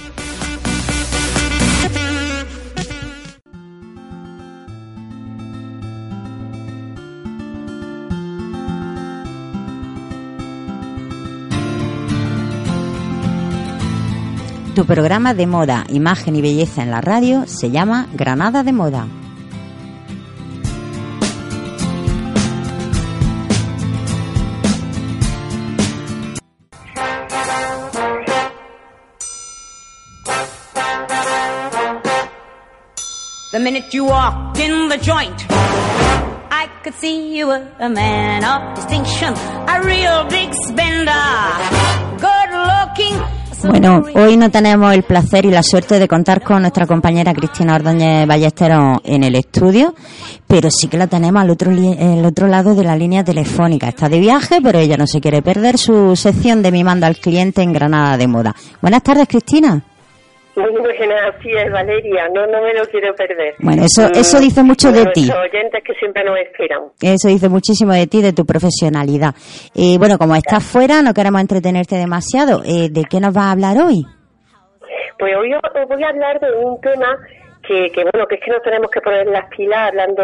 Tu 14.73 14.85
programa 14.85 15.33
de 15.33 15.47
moda, 15.47 15.83
imagen 15.89 16.37
y 16.37 16.41
belleza 16.41 16.81
en 16.81 16.91
la 16.91 17.01
radio 17.01 17.45
se 17.45 17.71
llama 17.71 18.07
Granada 18.13 18.63
de 18.63 18.71
Moda. 18.71 19.05
The 33.51 33.59
minute 33.59 33.93
you 33.93 34.05
walked 34.05 34.57
in 34.57 34.87
the 34.87 34.97
joint, 34.97 35.45
I 36.49 36.69
could 36.81 36.93
see 36.93 37.37
you 37.37 37.47
were 37.47 37.67
a 37.77 37.89
man 37.89 38.45
of 38.45 38.73
distinction, 38.75 39.33
a 39.67 39.81
real 39.83 40.23
big 40.29 40.53
spender, 40.53 41.11
good 42.21 42.51
looking. 42.53 43.30
Bueno, 43.63 44.03
hoy 44.15 44.37
no 44.37 44.49
tenemos 44.49 44.93
el 44.93 45.03
placer 45.03 45.45
y 45.45 45.51
la 45.51 45.61
suerte 45.61 45.99
de 45.99 46.07
contar 46.07 46.41
con 46.41 46.61
nuestra 46.61 46.87
compañera 46.87 47.33
Cristina 47.33 47.75
Ordóñez 47.75 48.27
Ballesteros 48.27 48.99
en 49.03 49.23
el 49.23 49.35
estudio, 49.35 49.93
pero 50.47 50.69
sí 50.71 50.87
que 50.87 50.97
la 50.97 51.07
tenemos 51.07 51.41
al 51.41 51.49
otro, 51.51 51.71
el 51.71 52.25
otro 52.25 52.47
lado 52.47 52.73
de 52.73 52.83
la 52.83 52.95
línea 52.95 53.23
telefónica. 53.23 53.89
Está 53.89 54.09
de 54.09 54.19
viaje, 54.19 54.59
pero 54.63 54.79
ella 54.79 54.97
no 54.97 55.05
se 55.05 55.21
quiere 55.21 55.41
perder 55.41 55.77
su 55.77 56.15
sección 56.15 56.63
de 56.63 56.71
Mimando 56.71 57.05
al 57.05 57.17
Cliente 57.17 57.61
en 57.61 57.73
Granada 57.73 58.17
de 58.17 58.27
Moda. 58.27 58.55
Buenas 58.81 59.03
tardes, 59.03 59.27
Cristina. 59.27 59.83
Muy 60.55 60.69
buenas, 60.69 61.35
así 61.35 61.49
es, 61.51 61.71
Valeria. 61.71 62.27
No, 62.33 62.45
no 62.47 62.61
me 62.61 62.73
lo 62.73 62.83
quiero 62.87 63.13
perder. 63.15 63.55
Bueno, 63.59 63.83
eso- 63.85 64.09
Mm, 64.09 64.19
eso 64.19 64.39
dice 64.39 64.63
mucho 64.63 64.91
de 64.91 65.05
ti. 65.13 65.21
Nuestros 65.27 65.39
oyentes 65.49 65.83
que 65.83 65.93
siempre 65.95 66.23
nos 66.25 66.37
esperan. 66.39 66.81
Eso 67.01 67.27
dice 67.29 67.47
muchísimo 67.49 67.93
de 67.93 68.05
ti, 68.07 68.21
de 68.21 68.33
tu 68.33 68.45
profesionalidad. 68.45 69.33
Y 69.73 69.97
bueno, 69.97 70.17
como 70.17 70.35
estás 70.35 70.63
fuera, 70.63 71.01
no 71.01 71.13
queremos 71.13 71.39
entretenerte 71.41 71.95
demasiado. 71.95 72.63
Eh, 72.65 72.89
¿De 72.91 73.05
qué 73.09 73.19
nos 73.21 73.33
vas 73.33 73.45
a 73.45 73.51
hablar 73.51 73.77
hoy? 73.77 74.03
Pues 75.17 75.35
hoy 75.37 75.53
os 75.53 75.87
voy 75.87 76.03
a 76.03 76.09
hablar 76.09 76.39
de 76.39 76.51
un 76.51 76.81
tema 76.81 77.15
que, 77.67 77.89
que, 77.91 78.03
bueno, 78.11 78.25
que 78.27 78.35
es 78.35 78.41
que 78.43 78.51
nos 78.51 78.61
tenemos 78.63 78.89
que 78.91 79.01
poner 79.01 79.27
las 79.27 79.45
pilas 79.55 79.89
hablando 79.89 80.23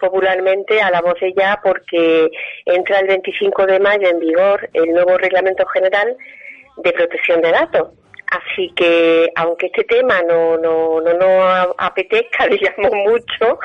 popularmente 0.00 0.80
a 0.80 0.90
la 0.90 1.00
voz 1.02 1.14
de 1.20 1.32
ya 1.36 1.60
porque 1.62 2.28
entra 2.66 2.98
el 3.00 3.06
25 3.08 3.66
de 3.66 3.78
mayo 3.78 4.08
en 4.08 4.18
vigor 4.18 4.68
el 4.72 4.90
nuevo 4.92 5.16
Reglamento 5.18 5.64
General 5.66 6.16
de 6.78 6.92
Protección 6.92 7.40
de 7.42 7.52
Datos. 7.52 7.88
Así 8.32 8.72
que, 8.74 9.30
aunque 9.36 9.66
este 9.66 9.84
tema 9.84 10.22
no, 10.22 10.56
no, 10.56 11.02
no 11.02 11.12
nos 11.12 11.74
apetezca, 11.76 12.46
digamos, 12.50 12.90
mucho, 12.90 13.58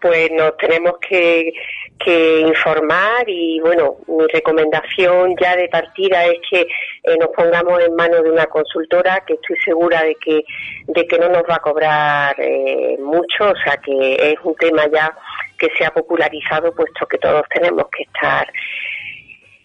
pues 0.00 0.30
nos 0.30 0.56
tenemos 0.58 0.94
que, 0.98 1.52
que 1.98 2.40
informar 2.40 3.24
y, 3.26 3.58
bueno, 3.58 3.96
mi 4.06 4.24
recomendación 4.32 5.34
ya 5.40 5.56
de 5.56 5.68
partida 5.68 6.24
es 6.26 6.38
que 6.48 6.60
eh, 6.60 7.16
nos 7.18 7.30
pongamos 7.30 7.82
en 7.82 7.96
manos 7.96 8.22
de 8.22 8.30
una 8.30 8.46
consultora 8.46 9.24
que 9.26 9.34
estoy 9.34 9.56
segura 9.64 10.04
de 10.04 10.14
que, 10.14 10.44
de 10.86 11.06
que 11.08 11.18
no 11.18 11.28
nos 11.28 11.42
va 11.42 11.56
a 11.56 11.62
cobrar 11.62 12.36
eh, 12.38 12.96
mucho, 13.00 13.50
o 13.50 13.56
sea 13.64 13.76
que 13.78 14.14
es 14.14 14.36
un 14.44 14.54
tema 14.54 14.86
ya 14.86 15.12
que 15.58 15.68
se 15.76 15.84
ha 15.84 15.90
popularizado 15.90 16.72
puesto 16.72 17.06
que 17.06 17.18
todos 17.18 17.42
tenemos 17.52 17.86
que 17.96 18.04
estar 18.04 18.46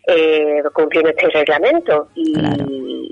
eh, 0.07 0.63
cumpliendo 0.73 1.11
este 1.11 1.27
reglamento. 1.29 2.09
Y, 2.15 2.33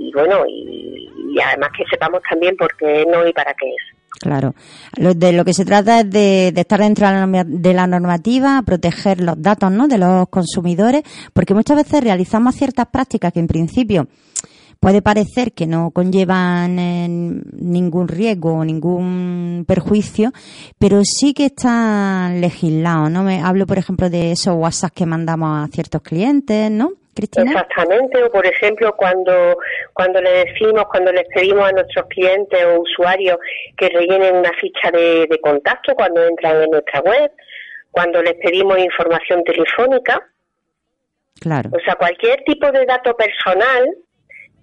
y 0.07 0.11
bueno 0.11 0.43
y, 0.47 0.94
y 1.35 1.41
además 1.41 1.69
que 1.77 1.83
sepamos 1.89 2.21
también 2.29 2.55
por 2.55 2.73
qué 2.77 3.05
no 3.11 3.27
y 3.27 3.33
para 3.33 3.53
qué 3.53 3.67
es. 3.67 3.97
Claro. 4.21 4.55
Lo, 4.95 5.13
de 5.13 5.33
lo 5.33 5.43
que 5.43 5.53
se 5.53 5.65
trata 5.65 5.99
es 5.99 6.09
de, 6.09 6.53
de 6.53 6.61
estar 6.61 6.79
dentro 6.79 7.05
de 7.45 7.73
la, 7.73 7.87
normativa, 7.87 8.61
proteger 8.65 9.19
los 9.19 9.41
datos 9.41 9.69
¿no? 9.69 9.89
de 9.89 9.97
los 9.97 10.29
consumidores, 10.29 11.03
porque 11.33 11.53
muchas 11.53 11.75
veces 11.75 12.01
realizamos 12.01 12.55
ciertas 12.55 12.87
prácticas 12.87 13.33
que 13.33 13.41
en 13.41 13.47
principio 13.47 14.07
puede 14.85 15.01
parecer 15.01 15.51
que 15.53 15.65
no 15.65 15.89
conllevan 15.89 16.77
eh, 16.77 17.07
ningún 17.09 18.07
riesgo 18.07 18.59
o 18.59 18.63
ningún 18.63 19.65
perjuicio, 19.67 20.29
pero 20.77 21.01
sí 21.03 21.33
que 21.33 21.47
están 21.47 22.39
legislados, 22.39 23.09
¿no? 23.09 23.23
Me 23.23 23.41
hablo, 23.41 23.65
por 23.65 23.79
ejemplo, 23.79 24.11
de 24.11 24.33
esos 24.33 24.53
WhatsApp 24.53 24.93
que 24.95 25.07
mandamos 25.07 25.49
a 25.57 25.67
ciertos 25.73 26.03
clientes, 26.03 26.69
¿no? 26.69 26.91
Cristina. 27.15 27.49
Exactamente, 27.49 28.23
o 28.25 28.29
por 28.29 28.45
ejemplo 28.45 28.93
cuando, 28.95 29.57
cuando 29.91 30.21
le 30.21 30.45
decimos, 30.45 30.83
cuando 30.91 31.11
les 31.11 31.25
pedimos 31.33 31.67
a 31.67 31.71
nuestros 31.71 32.05
clientes 32.05 32.63
o 32.65 32.81
usuarios 32.81 33.39
que 33.75 33.89
rellenen 33.89 34.35
una 34.35 34.51
ficha 34.61 34.91
de, 34.91 35.25
de 35.27 35.39
contacto 35.41 35.95
cuando 35.95 36.23
entran 36.23 36.61
en 36.61 36.69
nuestra 36.69 37.01
web, 37.01 37.31
cuando 37.89 38.21
les 38.21 38.35
pedimos 38.35 38.77
información 38.77 39.43
telefónica, 39.43 40.21
Claro. 41.41 41.71
o 41.73 41.79
sea, 41.83 41.95
cualquier 41.95 42.43
tipo 42.43 42.71
de 42.71 42.85
dato 42.85 43.15
personal, 43.15 43.83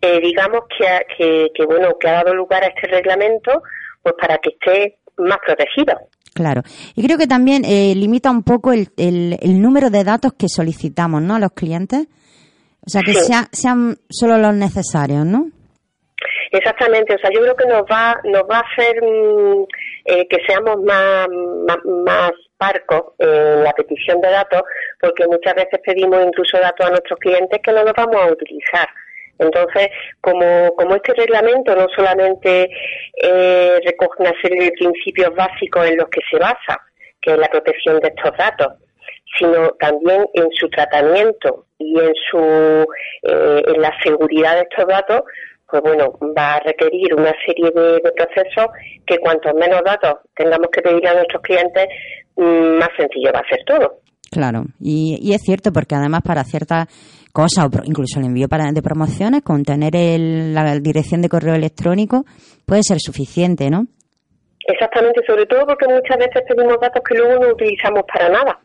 eh, 0.02 0.20
digamos 0.20 0.60
que, 0.76 0.86
ha- 0.86 1.04
que, 1.16 1.48
que, 1.54 1.64
bueno, 1.64 1.96
que 1.98 2.08
ha 2.08 2.12
dado 2.22 2.34
lugar 2.34 2.62
a 2.64 2.66
este 2.66 2.88
reglamento, 2.88 3.62
pues 4.02 4.14
para 4.20 4.36
que 4.38 4.50
esté 4.50 4.98
más 5.16 5.38
protegido. 5.46 5.98
Claro. 6.34 6.62
Y 6.94 7.04
creo 7.06 7.18
que 7.18 7.26
también 7.26 7.64
eh, 7.64 7.94
limita 7.94 8.30
un 8.30 8.42
poco 8.42 8.72
el, 8.72 8.88
el, 8.96 9.38
el 9.40 9.60
número 9.62 9.90
de 9.90 10.02
datos 10.04 10.32
que 10.32 10.48
solicitamos, 10.48 11.22
¿no? 11.22 11.34
A 11.36 11.38
los 11.38 11.52
clientes. 11.52 12.06
O 12.84 12.88
sea, 12.90 13.02
que 13.02 13.12
Sí. 13.14 13.20
sea- 13.26 13.48
sean 13.52 13.96
solo 14.10 14.38
los 14.38 14.54
necesarios, 14.54 15.24
¿no? 15.24 15.46
Exactamente, 16.50 17.14
o 17.14 17.18
sea, 17.18 17.30
yo 17.34 17.40
creo 17.40 17.56
que 17.56 17.66
nos 17.66 17.82
va, 17.82 18.18
nos 18.24 18.42
va 18.42 18.58
a 18.58 18.64
hacer 18.72 19.02
mm, 19.02 19.64
eh, 20.04 20.28
que 20.28 20.38
seamos 20.46 20.76
más, 20.84 21.26
más, 21.66 21.78
más 21.84 22.32
parcos 22.58 23.14
en 23.18 23.64
la 23.64 23.72
petición 23.72 24.20
de 24.20 24.30
datos, 24.30 24.62
porque 25.00 25.26
muchas 25.26 25.54
veces 25.54 25.80
pedimos 25.84 26.24
incluso 26.26 26.58
datos 26.58 26.86
a 26.86 26.90
nuestros 26.90 27.18
clientes 27.20 27.58
que 27.64 27.72
no 27.72 27.82
los 27.84 27.94
vamos 27.96 28.16
a 28.16 28.32
utilizar. 28.32 28.88
Entonces, 29.42 29.88
como, 30.20 30.74
como 30.76 30.96
este 30.96 31.14
reglamento 31.14 31.74
no 31.74 31.86
solamente 31.94 32.70
eh, 33.22 33.80
recoge 33.84 34.22
una 34.22 34.32
serie 34.40 34.64
de 34.64 34.72
principios 34.72 35.34
básicos 35.34 35.88
en 35.88 35.96
los 35.96 36.08
que 36.08 36.20
se 36.30 36.38
basa, 36.38 36.80
que 37.20 37.32
es 37.32 37.38
la 37.38 37.48
protección 37.48 38.00
de 38.00 38.08
estos 38.08 38.36
datos, 38.36 38.68
sino 39.38 39.70
también 39.80 40.26
en 40.34 40.50
su 40.52 40.68
tratamiento 40.68 41.66
y 41.78 41.98
en 41.98 42.12
su 42.30 42.86
eh, 43.22 43.62
en 43.66 43.80
la 43.80 43.92
seguridad 44.02 44.56
de 44.56 44.62
estos 44.62 44.86
datos, 44.86 45.22
pues 45.70 45.82
bueno, 45.82 46.12
va 46.36 46.54
a 46.54 46.60
requerir 46.60 47.14
una 47.14 47.32
serie 47.46 47.70
de, 47.70 48.12
procesos 48.12 48.66
que 49.06 49.18
cuantos 49.18 49.54
menos 49.54 49.82
datos 49.84 50.16
tengamos 50.36 50.68
que 50.70 50.82
pedir 50.82 51.06
a 51.08 51.14
nuestros 51.14 51.42
clientes, 51.42 51.88
mm, 52.36 52.78
más 52.78 52.90
sencillo 52.96 53.32
va 53.34 53.40
a 53.40 53.48
ser 53.48 53.64
todo. 53.64 54.00
Claro. 54.30 54.64
Y, 54.80 55.18
y 55.22 55.34
es 55.34 55.42
cierto 55.42 55.72
porque 55.72 55.94
además 55.94 56.22
para 56.22 56.44
ciertas 56.44 56.88
cosas, 57.32 57.66
o 57.66 57.70
incluso 57.84 58.20
el 58.20 58.26
envío 58.26 58.48
para, 58.48 58.70
de 58.72 58.82
promociones, 58.82 59.42
con 59.42 59.62
tener 59.64 59.96
el- 59.96 60.54
la 60.54 60.78
dirección 60.78 61.22
de 61.22 61.28
correo 61.28 61.54
electrónico 61.54 62.24
puede 62.66 62.82
ser 62.82 62.98
suficiente, 63.00 63.70
¿no? 63.70 63.86
Exactamente, 64.66 65.22
sobre 65.26 65.46
todo 65.46 65.66
porque 65.66 65.86
muchas 65.88 66.18
veces 66.18 66.42
pedimos 66.48 66.78
datos 66.80 67.02
que 67.08 67.16
luego 67.18 67.42
no 67.44 67.52
utilizamos 67.52 68.02
para 68.12 68.28
nada. 68.28 68.58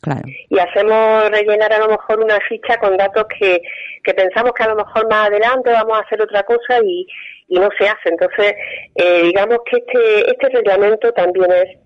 Claro. 0.00 0.22
y 0.50 0.58
hacemos 0.58 1.30
rellenar 1.30 1.72
a 1.74 1.78
lo 1.78 1.86
mejor 1.90 2.18
una 2.24 2.36
ficha 2.48 2.76
con 2.78 2.96
datos 2.96 3.24
que, 3.38 3.60
que 4.02 4.12
pensamos 4.14 4.50
que 4.52 4.64
a 4.64 4.68
lo 4.70 4.74
mejor 4.74 5.08
más 5.08 5.28
adelante 5.28 5.70
vamos 5.70 5.96
a 5.96 6.00
hacer 6.00 6.20
otra 6.20 6.42
cosa 6.42 6.80
y, 6.84 7.06
y 7.46 7.54
no 7.60 7.68
se 7.78 7.86
hace. 7.86 8.08
Entonces, 8.08 8.52
eh, 8.96 9.22
digamos 9.22 9.58
que 9.64 9.76
este, 9.76 10.28
este 10.28 10.48
reglamento 10.58 11.12
también 11.12 11.52
es, 11.52 11.78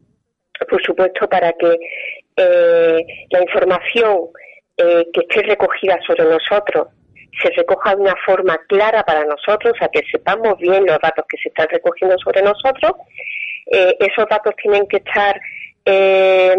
por 0.67 0.83
supuesto, 0.83 1.29
para 1.29 1.53
que 1.53 1.77
eh, 2.39 2.99
la 3.33 3.43
información 3.43 4.17
eh, 4.77 5.07
que 5.13 5.21
esté 5.21 5.43
recogida 5.43 5.99
sobre 6.07 6.25
nosotros 6.25 6.89
se 7.43 7.51
recoja 7.51 7.95
de 7.95 8.03
una 8.03 8.15
forma 8.25 8.57
clara 8.69 9.03
para 9.03 9.25
nosotros, 9.25 9.75
o 9.75 9.79
sea, 9.79 9.89
que 9.89 10.03
sepamos 10.11 10.57
bien 10.59 10.87
los 10.87 10.99
datos 11.01 11.25
que 11.29 11.37
se 11.37 11.49
están 11.49 11.69
recogiendo 11.69 12.17
sobre 12.19 12.43
nosotros. 12.43 12.93
Eh, 13.71 13.97
esos 14.01 14.27
datos 14.29 14.55
tienen 14.57 14.87
que 14.87 14.99
estar 14.99 15.39
eh, 15.85 16.57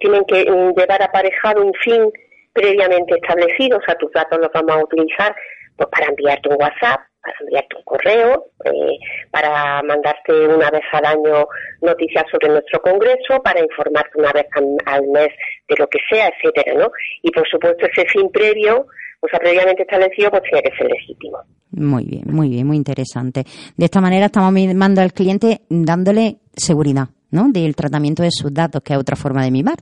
tienen 0.00 0.24
que 0.26 0.44
llevar 0.44 1.02
aparejado 1.02 1.64
un 1.64 1.72
fin 1.82 2.10
previamente 2.52 3.14
establecido, 3.14 3.78
o 3.78 3.82
sea, 3.82 3.94
tus 3.94 4.12
datos 4.12 4.38
los 4.38 4.50
vamos 4.52 4.76
a 4.76 4.84
utilizar 4.84 5.34
pues, 5.76 5.88
para 5.90 6.06
enviarte 6.06 6.50
un 6.50 6.56
WhatsApp, 6.60 7.00
para 7.22 7.36
enviarte 7.40 7.76
un 7.76 7.82
correo, 7.84 8.46
eh, 8.64 8.98
para 9.30 9.82
mandarte 9.82 10.32
una 10.32 10.70
vez 10.70 10.82
al 10.92 11.04
año 11.06 11.46
noticias 11.80 12.24
sobre 12.30 12.48
nuestro 12.48 12.80
congreso, 12.80 13.40
para 13.42 13.60
informarte 13.60 14.18
una 14.18 14.32
vez 14.32 14.46
al, 14.56 14.76
al 14.86 15.06
mes 15.08 15.28
de 15.68 15.76
lo 15.78 15.86
que 15.86 15.98
sea, 16.10 16.28
etcétera, 16.28 16.78
¿no? 16.78 16.90
Y 17.22 17.30
por 17.30 17.48
supuesto 17.48 17.86
ese 17.86 18.06
fin 18.08 18.28
previo, 18.30 18.86
o 19.20 19.28
sea, 19.28 19.38
previamente 19.38 19.82
establecido, 19.82 20.30
pues 20.30 20.42
tiene 20.42 20.62
que 20.62 20.76
ser 20.76 20.88
legítimo. 20.88 21.38
Muy 21.70 22.04
bien, 22.04 22.24
muy 22.26 22.48
bien, 22.50 22.66
muy 22.66 22.76
interesante. 22.76 23.44
De 23.76 23.84
esta 23.84 24.00
manera 24.00 24.26
estamos 24.26 24.52
mimando 24.52 25.00
al 25.00 25.12
cliente 25.12 25.60
dándole 25.68 26.36
seguridad, 26.54 27.08
¿no? 27.30 27.50
Del 27.50 27.76
tratamiento 27.76 28.22
de 28.22 28.30
sus 28.30 28.52
datos, 28.52 28.82
que 28.82 28.92
es 28.92 28.98
otra 28.98 29.16
forma 29.16 29.44
de 29.44 29.50
mimar. 29.50 29.76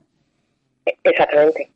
Exactamente. 1.03 1.71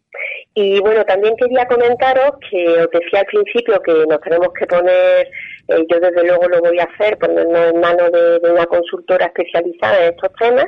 Y 0.57 0.79
bueno, 0.81 1.05
también 1.05 1.35
quería 1.37 1.67
comentaros 1.67 2.37
que 2.49 2.65
os 2.81 2.91
decía 2.91 3.21
al 3.21 3.27
principio 3.27 3.83
que 3.83 3.93
nos 4.07 4.21
tenemos 4.21 4.49
que 4.57 4.67
poner, 4.67 5.29
eh, 5.69 5.85
yo 5.91 5.99
desde 5.99 6.25
luego 6.25 6.49
lo 6.49 6.61
voy 6.61 6.79
a 6.79 6.85
hacer, 6.85 7.19
ponernos 7.19 7.73
en 7.73 7.81
manos 7.81 8.13
de, 8.13 8.53
una 8.53 8.65
consultora 8.67 9.27
especializada 9.27 10.07
en 10.07 10.15
estos 10.15 10.33
temas, 10.39 10.67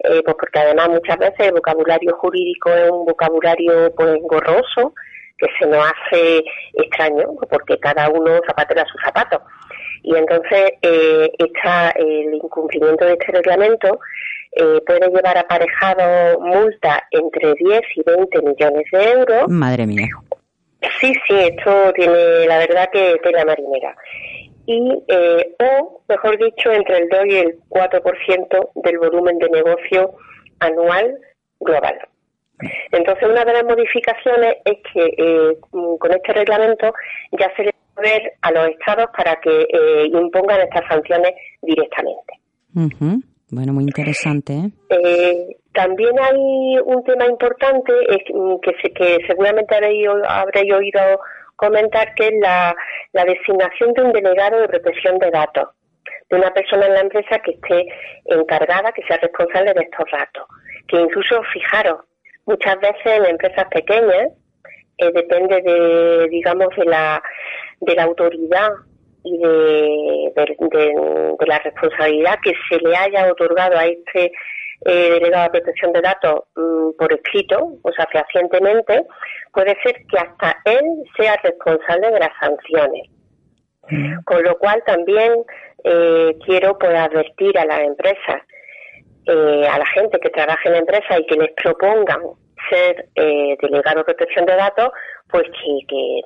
eh, 0.00 0.20
pues 0.22 0.36
porque 0.38 0.58
además 0.58 0.90
muchas 0.90 1.16
veces 1.16 1.40
el 1.40 1.52
vocabulario 1.52 2.14
jurídico 2.16 2.68
es 2.68 2.90
un 2.90 3.06
vocabulario 3.06 3.94
pues 3.96 4.14
engorroso, 4.14 4.92
que 5.38 5.46
se 5.58 5.66
nos 5.68 5.90
hace 5.90 6.44
extraño, 6.74 7.34
porque 7.48 7.78
cada 7.78 8.10
uno 8.10 8.40
zapatera 8.46 8.84
su 8.84 8.98
zapato. 8.98 9.40
Y 10.02 10.14
entonces 10.16 10.72
eh, 10.82 11.30
está 11.38 11.90
el 11.96 12.34
incumplimiento 12.34 13.06
de 13.06 13.14
este 13.14 13.32
reglamento 13.32 13.98
eh, 14.56 14.80
puede 14.86 15.08
llevar 15.08 15.38
aparejado 15.38 16.40
multa 16.40 17.02
entre 17.10 17.54
10 17.54 17.80
y 17.96 18.02
20 18.02 18.42
millones 18.42 18.84
de 18.92 19.10
euros. 19.10 19.48
Madre 19.48 19.86
mía. 19.86 20.08
Sí, 21.00 21.12
sí, 21.26 21.34
esto 21.34 21.92
tiene 21.94 22.46
la 22.46 22.58
verdad 22.58 22.90
que 22.92 23.16
tela 23.22 23.44
marinera. 23.44 23.96
Y, 24.66 25.02
eh, 25.08 25.54
o, 25.60 26.02
mejor 26.08 26.38
dicho, 26.38 26.70
entre 26.70 26.98
el 26.98 27.08
2 27.08 27.26
y 27.26 27.36
el 27.36 27.58
4% 27.68 28.70
del 28.76 28.98
volumen 28.98 29.38
de 29.38 29.50
negocio 29.50 30.14
anual 30.60 31.18
global. 31.60 31.98
Entonces, 32.92 33.28
una 33.28 33.44
de 33.44 33.52
las 33.52 33.64
modificaciones 33.64 34.56
es 34.64 34.76
que 34.92 35.04
eh, 35.18 35.58
mm, 35.72 35.96
con 35.96 36.12
este 36.12 36.32
reglamento 36.32 36.92
ya 37.32 37.50
se 37.56 37.64
le 37.64 37.74
va 37.96 38.30
a 38.42 38.52
los 38.52 38.68
estados 38.68 39.06
para 39.16 39.36
que 39.40 39.62
eh, 39.62 40.06
impongan 40.12 40.60
estas 40.60 40.86
sanciones 40.88 41.32
directamente. 41.62 42.34
Ujú. 42.74 43.22
Bueno, 43.54 43.72
muy 43.72 43.84
interesante, 43.84 44.52
¿eh? 44.52 44.70
Eh, 44.90 45.56
también 45.72 46.12
hay 46.18 46.78
un 46.84 47.04
tema 47.04 47.26
importante 47.26 47.92
mm, 48.32 48.56
que, 48.60 48.72
se- 48.82 48.92
que 48.92 49.18
seguramente 49.26 49.74
habréis, 49.74 50.08
habréis 50.28 50.72
oído 50.74 51.00
comentar, 51.56 52.14
que 52.14 52.26
es 52.28 52.32
la, 52.40 52.74
la 53.12 53.24
designación 53.24 53.92
de 53.92 54.02
un 54.02 54.12
delegado 54.12 54.60
de 54.60 54.68
protección 54.68 55.18
de 55.18 55.30
datos, 55.30 55.68
de 56.30 56.36
una 56.36 56.52
persona 56.52 56.86
en 56.86 56.94
la 56.94 57.00
empresa 57.00 57.38
que 57.44 57.52
esté 57.52 57.86
encargada, 58.24 58.90
que 58.92 59.02
sea 59.06 59.18
responsable 59.18 59.72
de 59.72 59.82
estos 59.82 60.06
datos. 60.10 60.44
Que 60.88 61.00
incluso, 61.00 61.40
fijaros, 61.52 62.00
muchas 62.46 62.76
veces 62.80 63.06
en 63.06 63.24
empresas 63.26 63.66
pequeñas 63.70 64.32
eh, 64.98 65.12
depende 65.12 65.62
de, 65.62 66.28
digamos, 66.28 66.68
de 66.76 66.84
la, 66.86 67.22
de 67.80 67.94
la 67.94 68.02
autoridad 68.02 68.70
y 69.24 69.38
de, 69.38 70.32
de- 70.36 70.56
de- 70.58 71.34
de 71.38 71.46
la 71.46 71.58
responsabilidad 71.58 72.38
que 72.42 72.52
se 72.68 72.78
le 72.78 72.96
haya 72.96 73.30
otorgado 73.32 73.76
a 73.78 73.86
este 73.86 74.30
eh, 74.86 75.10
delegado 75.12 75.44
de 75.44 75.50
protección 75.60 75.92
de 75.92 76.00
datos 76.02 76.40
mm, 76.56 76.90
por 76.98 77.12
escrito, 77.12 77.78
o 77.82 77.92
sea, 77.92 78.06
fehacientemente, 78.12 79.04
puede 79.52 79.76
ser 79.82 79.94
que 80.06 80.18
hasta 80.18 80.56
él 80.66 80.84
sea 81.16 81.36
responsable 81.42 82.10
de 82.10 82.20
las 82.20 82.30
sanciones. 82.40 83.08
Con 84.24 84.42
lo 84.42 84.56
cual 84.58 84.82
también 84.86 85.32
eh, 85.84 86.36
quiero 86.46 86.78
pues 86.78 86.94
advertir 86.94 87.58
a 87.58 87.66
las 87.66 87.80
empresas, 87.80 88.40
eh, 89.26 89.68
a 89.70 89.78
la 89.78 89.86
gente 89.86 90.18
que 90.20 90.30
trabaja 90.30 90.60
en 90.64 90.72
la 90.72 90.78
empresa 90.78 91.18
y 91.18 91.26
que 91.26 91.36
les 91.36 91.50
propongan 91.62 92.20
ser 92.70 93.08
eh, 93.16 93.56
delegado 93.60 93.98
de 93.98 94.04
protección 94.04 94.46
de 94.46 94.56
datos, 94.56 94.90
pues 95.34 95.48
que, 95.50 95.86
que, 95.88 96.20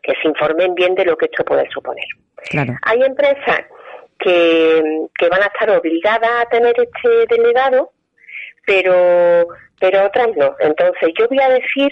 que 0.00 0.12
se 0.22 0.28
informen 0.28 0.76
bien 0.76 0.94
de 0.94 1.04
lo 1.04 1.16
que 1.16 1.24
esto 1.24 1.44
puede 1.44 1.68
suponer. 1.70 2.04
Claro. 2.50 2.74
Hay 2.82 3.02
empresas 3.02 3.62
que, 4.20 4.80
que 5.18 5.28
van 5.28 5.42
a 5.42 5.46
estar 5.46 5.70
obligadas 5.70 6.30
a 6.40 6.48
tener 6.48 6.72
este 6.78 7.34
delegado, 7.34 7.90
pero, 8.64 9.48
pero 9.80 10.06
otras 10.06 10.28
no. 10.36 10.54
Entonces, 10.60 11.10
yo 11.18 11.26
voy 11.28 11.40
a 11.40 11.48
decir 11.48 11.90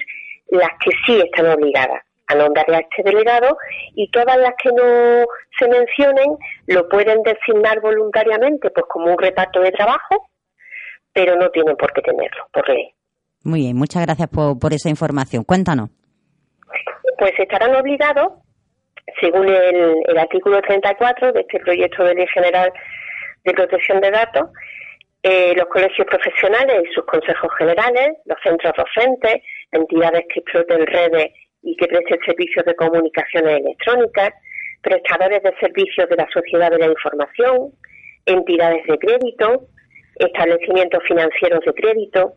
las 0.50 0.70
que 0.84 0.92
sí 1.04 1.20
están 1.20 1.46
obligadas 1.46 2.00
a 2.28 2.36
nombrarle 2.36 2.76
a 2.76 2.86
este 2.88 3.02
delegado 3.10 3.58
y 3.96 4.08
todas 4.12 4.36
las 4.36 4.52
que 4.62 4.70
no 4.70 5.24
se 5.58 5.66
mencionen 5.66 6.36
lo 6.68 6.88
pueden 6.88 7.24
designar 7.24 7.80
voluntariamente, 7.80 8.70
pues 8.70 8.86
como 8.88 9.10
un 9.10 9.18
reparto 9.18 9.60
de 9.62 9.72
trabajo, 9.72 10.28
pero 11.12 11.34
no 11.34 11.50
tienen 11.50 11.74
por 11.74 11.92
qué 11.92 12.02
tenerlo, 12.02 12.46
por 12.52 12.68
ley. 12.68 12.94
Muy 13.42 13.62
bien, 13.62 13.76
muchas 13.76 14.06
gracias 14.06 14.28
por, 14.28 14.60
por 14.60 14.72
esa 14.72 14.90
información. 14.90 15.42
Cuéntanos. 15.42 15.90
Pues 17.22 17.38
estarán 17.38 17.72
obligados, 17.76 18.32
según 19.20 19.48
el, 19.48 20.18
artículo 20.18 20.60
34 20.60 21.32
de 21.32 21.40
este 21.42 21.60
proyecto 21.60 22.02
de 22.02 22.16
ley 22.16 22.26
general 22.34 22.72
de 23.44 23.52
protección 23.52 24.00
de 24.00 24.10
datos, 24.10 24.50
eh, 25.22 25.54
los 25.54 25.66
colegios 25.66 26.04
profesionales 26.08 26.82
y 26.82 26.92
sus 26.92 27.04
consejos 27.04 27.48
generales, 27.56 28.08
los 28.24 28.36
centros 28.42 28.72
docentes, 28.76 29.36
entidades 29.70 30.24
que 30.34 30.40
exploten 30.40 30.84
redes 30.84 31.28
y 31.62 31.76
que 31.76 31.86
presten 31.86 32.18
servicios 32.26 32.64
de 32.64 32.74
comunicaciones 32.74 33.60
electrónicas, 33.60 34.30
prestadores 34.82 35.44
de 35.44 35.54
servicios 35.60 36.08
de 36.08 36.16
la 36.16 36.26
sociedad 36.34 36.72
de 36.72 36.78
la 36.78 36.86
información, 36.86 37.70
entidades 38.26 38.84
de 38.88 38.98
crédito, 38.98 39.68
establecimientos 40.16 41.00
financieros 41.06 41.60
de 41.64 41.72
crédito, 41.72 42.32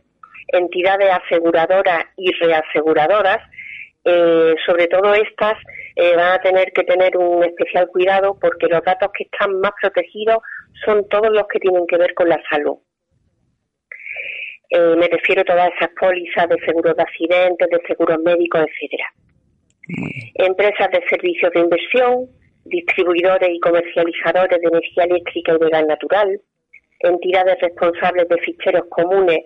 entidades 0.52 1.10
aseguradoras 1.10 2.04
y 2.16 2.30
reaseguradoras, 2.34 3.40
eh, 4.08 4.54
sobre 4.64 4.86
todo 4.86 5.14
estas 5.14 5.58
eh, 5.96 6.14
van 6.14 6.34
a 6.34 6.38
tener 6.38 6.72
que 6.72 6.84
tener 6.84 7.16
un 7.16 7.42
especial 7.42 7.88
cuidado 7.88 8.38
porque 8.40 8.68
los 8.68 8.80
datos 8.84 9.10
que 9.12 9.24
están 9.24 9.58
más 9.58 9.72
protegidos 9.82 10.38
son 10.84 11.08
todos 11.08 11.30
los 11.32 11.48
que 11.48 11.58
tienen 11.58 11.84
que 11.88 11.96
ver 11.96 12.14
con 12.14 12.28
la 12.28 12.40
salud. 12.48 12.76
Eh, 14.70 14.94
me 14.96 15.08
refiero 15.08 15.42
a 15.42 15.44
todas 15.44 15.70
esas 15.74 15.90
pólizas 15.98 16.48
de 16.48 16.56
seguros 16.64 16.96
de 16.96 17.02
accidentes, 17.02 17.68
de 17.68 17.80
seguros 17.84 18.18
médicos, 18.24 18.62
etcétera. 18.62 19.12
Empresas 20.34 20.88
de 20.92 21.02
servicios 21.08 21.50
de 21.52 21.60
inversión, 21.60 22.26
distribuidores 22.64 23.48
y 23.50 23.58
comercializadores 23.58 24.60
de 24.60 24.68
energía 24.68 25.04
eléctrica 25.04 25.52
y 25.52 25.64
de 25.64 25.70
gas 25.70 25.86
natural, 25.86 26.40
entidades 27.00 27.58
responsables 27.60 28.28
de 28.28 28.38
ficheros 28.38 28.84
comunes 28.88 29.40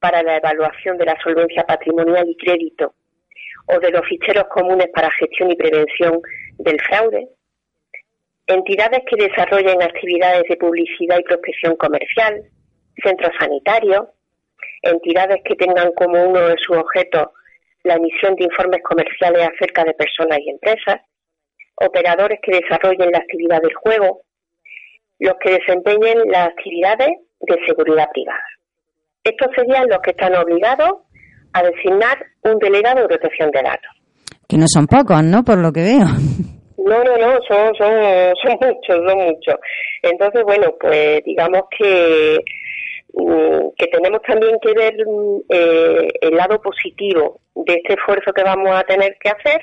para 0.00 0.22
la 0.22 0.36
evaluación 0.36 0.98
de 0.98 1.06
la 1.06 1.16
solvencia 1.22 1.64
patrimonial 1.64 2.28
y 2.28 2.36
crédito 2.36 2.94
o 3.66 3.78
de 3.78 3.90
los 3.90 4.06
ficheros 4.06 4.44
comunes 4.50 4.88
para 4.94 5.10
gestión 5.12 5.50
y 5.50 5.56
prevención 5.56 6.20
del 6.58 6.80
fraude, 6.82 7.28
entidades 8.46 9.00
que 9.08 9.16
desarrollen 9.16 9.82
actividades 9.82 10.44
de 10.48 10.56
publicidad 10.56 11.18
y 11.18 11.22
prospección 11.22 11.76
comercial, 11.76 12.42
centros 13.02 13.32
sanitarios, 13.38 14.08
entidades 14.82 15.38
que 15.44 15.54
tengan 15.54 15.92
como 15.92 16.22
uno 16.22 16.40
de 16.48 16.56
sus 16.58 16.76
objetos 16.76 17.28
la 17.84 17.94
emisión 17.94 18.36
de 18.36 18.44
informes 18.44 18.80
comerciales 18.82 19.48
acerca 19.48 19.84
de 19.84 19.94
personas 19.94 20.38
y 20.38 20.50
empresas, 20.50 21.00
operadores 21.76 22.38
que 22.42 22.60
desarrollen 22.60 23.10
la 23.10 23.18
actividad 23.18 23.60
del 23.60 23.74
juego, 23.74 24.20
los 25.18 25.34
que 25.40 25.52
desempeñen 25.52 26.30
las 26.30 26.48
actividades 26.48 27.10
de 27.40 27.66
seguridad 27.66 28.08
privada. 28.12 28.44
Estos 29.24 29.48
serían 29.56 29.88
los 29.88 29.98
que 30.00 30.10
están 30.10 30.34
obligados 30.36 30.92
a 31.52 31.62
designar 31.62 32.18
un 32.42 32.58
delegado 32.58 33.02
de 33.02 33.08
protección 33.08 33.50
de 33.50 33.62
datos. 33.62 33.90
Que 34.48 34.56
no 34.56 34.66
son 34.68 34.86
pocos, 34.86 35.22
¿no? 35.22 35.44
Por 35.44 35.58
lo 35.58 35.72
que 35.72 35.82
veo. 35.82 36.06
No, 36.84 37.04
no, 37.04 37.16
no, 37.16 37.38
son, 37.46 37.74
son, 37.76 37.92
son 38.42 38.58
muchos, 38.60 38.96
son 39.08 39.18
muchos. 39.18 39.54
Entonces, 40.02 40.42
bueno, 40.44 40.74
pues 40.80 41.22
digamos 41.24 41.62
que, 41.78 42.38
mm, 43.14 43.68
que 43.76 43.86
tenemos 43.86 44.20
también 44.22 44.58
que 44.60 44.72
ver 44.72 44.94
mm, 45.06 45.40
eh, 45.48 46.08
el 46.22 46.36
lado 46.36 46.60
positivo 46.60 47.40
de 47.54 47.74
este 47.74 47.94
esfuerzo 47.94 48.32
que 48.32 48.42
vamos 48.42 48.70
a 48.74 48.82
tener 48.82 49.16
que 49.20 49.30
hacer 49.30 49.60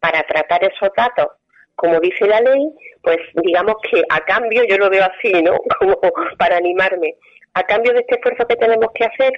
para 0.00 0.22
tratar 0.22 0.64
esos 0.64 0.90
datos, 0.96 1.28
como 1.74 2.00
dice 2.00 2.26
la 2.26 2.40
ley, 2.40 2.70
pues 3.02 3.18
digamos 3.42 3.76
que 3.90 4.02
a 4.08 4.20
cambio, 4.24 4.62
yo 4.68 4.76
lo 4.78 4.90
veo 4.90 5.04
así, 5.04 5.32
¿no? 5.42 5.56
Como 5.78 5.98
para 6.38 6.56
animarme, 6.56 7.14
a 7.54 7.62
cambio 7.62 7.92
de 7.92 8.00
este 8.00 8.16
esfuerzo 8.16 8.46
que 8.46 8.56
tenemos 8.56 8.88
que 8.94 9.04
hacer, 9.04 9.32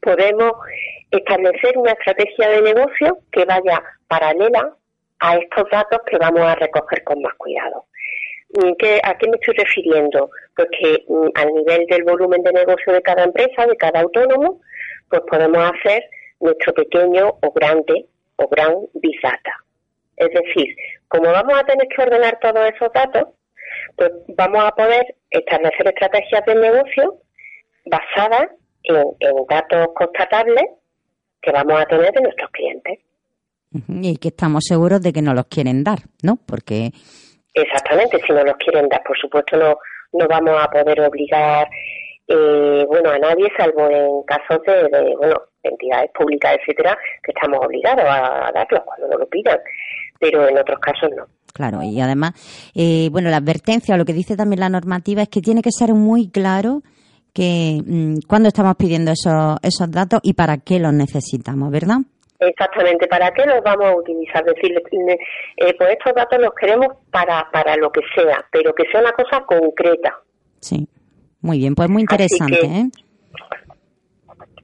podemos 0.00 0.52
establecer 1.10 1.76
una 1.76 1.92
estrategia 1.92 2.48
de 2.48 2.62
negocio 2.62 3.18
que 3.32 3.44
vaya 3.44 3.82
paralela 4.08 4.74
a 5.20 5.36
estos 5.36 5.68
datos 5.70 6.00
que 6.06 6.18
vamos 6.18 6.42
a 6.42 6.54
recoger 6.54 7.04
con 7.04 7.20
más 7.22 7.34
cuidado. 7.34 7.84
Mm, 8.54 8.72
¿Qué, 8.78 9.00
¿A 9.04 9.16
qué 9.18 9.28
me 9.28 9.36
estoy 9.36 9.54
refiriendo? 9.54 10.30
Pues 10.56 10.68
que 10.78 11.04
mm, 11.08 11.28
al 11.34 11.54
nivel 11.54 11.86
del 11.86 12.04
volumen 12.04 12.42
de 12.42 12.52
negocio 12.52 12.92
de 12.92 13.02
cada 13.02 13.24
empresa, 13.24 13.66
de 13.66 13.76
cada 13.76 14.00
autónomo, 14.00 14.60
pues 15.08 15.22
podemos 15.28 15.70
hacer 15.72 16.04
nuestro 16.40 16.72
pequeño 16.74 17.36
o 17.42 17.52
grande 17.52 18.06
o 18.36 18.48
gran 18.48 18.74
Big 18.94 19.20
Data. 19.22 19.54
Es 20.16 20.30
decir, 20.30 20.74
como 21.08 21.30
vamos 21.30 21.58
a 21.58 21.64
tener 21.64 21.86
que 21.88 22.02
ordenar 22.02 22.38
todos 22.40 22.70
esos 22.74 22.92
datos, 22.92 23.28
pues 23.96 24.10
vamos 24.28 24.64
a 24.64 24.70
poder 24.72 25.14
establecer 25.30 25.88
estrategias 25.88 26.44
de 26.46 26.54
negocio 26.54 27.16
basadas 27.86 28.48
en, 28.84 28.96
en 28.96 29.46
datos 29.48 29.88
constatables 29.94 30.64
que 31.40 31.52
vamos 31.52 31.80
a 31.80 31.86
tener 31.86 32.12
de 32.12 32.20
nuestros 32.22 32.50
clientes. 32.50 32.98
Y 33.88 34.16
que 34.16 34.28
estamos 34.28 34.64
seguros 34.66 35.00
de 35.00 35.12
que 35.12 35.22
nos 35.22 35.34
los 35.34 35.46
quieren 35.46 35.84
dar, 35.84 36.00
¿no? 36.22 36.36
Porque 36.44 36.90
Exactamente, 37.54 38.20
si 38.24 38.32
no 38.32 38.44
los 38.44 38.56
quieren 38.56 38.88
dar, 38.88 39.02
por 39.02 39.18
supuesto 39.18 39.56
no, 39.56 39.78
no 40.12 40.28
vamos 40.28 40.54
a 40.60 40.68
poder 40.68 41.00
obligar 41.00 41.68
eh, 42.28 42.84
bueno 42.88 43.10
a 43.10 43.18
nadie, 43.18 43.48
salvo 43.56 43.90
en 43.90 44.22
casos 44.22 44.62
de, 44.66 44.88
de, 44.88 45.16
bueno 45.16 45.36
entidades 45.62 46.10
públicas, 46.12 46.56
etcétera, 46.58 46.96
que 47.22 47.32
estamos 47.32 47.58
obligados 47.62 48.04
a 48.08 48.50
darlos 48.54 48.80
cuando 48.84 49.08
nos 49.08 49.20
lo 49.20 49.28
pidan, 49.28 49.58
pero 50.18 50.48
en 50.48 50.56
otros 50.56 50.78
casos 50.78 51.10
no. 51.14 51.26
Claro, 51.52 51.82
y 51.82 52.00
además, 52.00 52.32
eh, 52.74 53.08
bueno, 53.10 53.28
la 53.28 53.38
advertencia 53.38 53.94
o 53.94 53.98
lo 53.98 54.04
que 54.04 54.14
dice 54.14 54.36
también 54.36 54.60
la 54.60 54.68
normativa 54.68 55.22
es 55.22 55.28
que 55.28 55.42
tiene 55.42 55.60
que 55.60 55.72
ser 55.72 55.92
muy 55.92 56.30
claro 56.30 56.82
que 57.32 57.80
mm, 57.84 58.26
cuándo 58.26 58.48
estamos 58.48 58.74
pidiendo 58.76 59.12
esos, 59.12 59.56
esos 59.62 59.90
datos 59.90 60.20
y 60.22 60.34
para 60.34 60.58
qué 60.58 60.78
los 60.78 60.92
necesitamos, 60.92 61.70
¿verdad? 61.70 61.98
Exactamente, 62.38 63.06
¿para 63.06 63.30
qué 63.32 63.44
los 63.44 63.62
vamos 63.62 63.84
a 63.86 63.96
utilizar? 63.96 64.42
Decirle, 64.44 64.82
eh, 65.58 65.74
pues 65.76 65.90
estos 65.90 66.14
datos 66.14 66.38
los 66.40 66.54
queremos 66.58 66.88
para, 67.10 67.46
para 67.52 67.76
lo 67.76 67.90
que 67.92 68.00
sea, 68.14 68.44
pero 68.50 68.72
que 68.74 68.84
sea 68.90 69.00
una 69.02 69.12
cosa 69.12 69.44
concreta. 69.44 70.14
Sí, 70.60 70.88
muy 71.42 71.58
bien, 71.58 71.74
pues 71.74 71.88
muy 71.90 72.02
interesante, 72.02 72.58
que- 72.60 72.66
¿eh? 72.66 72.86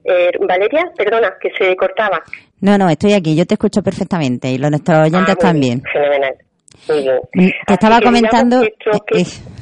Eh, 0.09 0.31
Valeria, 0.47 0.89
perdona, 0.95 1.33
que 1.39 1.49
se 1.57 1.75
cortaba. 1.75 2.21
No, 2.61 2.77
no, 2.77 2.89
estoy 2.89 3.13
aquí, 3.13 3.35
yo 3.35 3.45
te 3.45 3.55
escucho 3.55 3.83
perfectamente 3.83 4.49
y 4.49 4.57
los 4.57 4.71
nuestros 4.71 4.97
oyentes 4.99 5.21
Ah, 5.29 5.33
muy 5.35 5.41
también. 5.41 5.79
bien, 5.81 5.91
Fenomenal. 5.93 6.35
Muy 6.87 7.01
bien. 7.01 7.19
Mm, 7.33 7.65
Te 7.67 7.73
estaba 7.73 7.99
comentando 8.01 8.61
que 8.61 8.67
esto 8.67 9.05
que- 9.05 9.19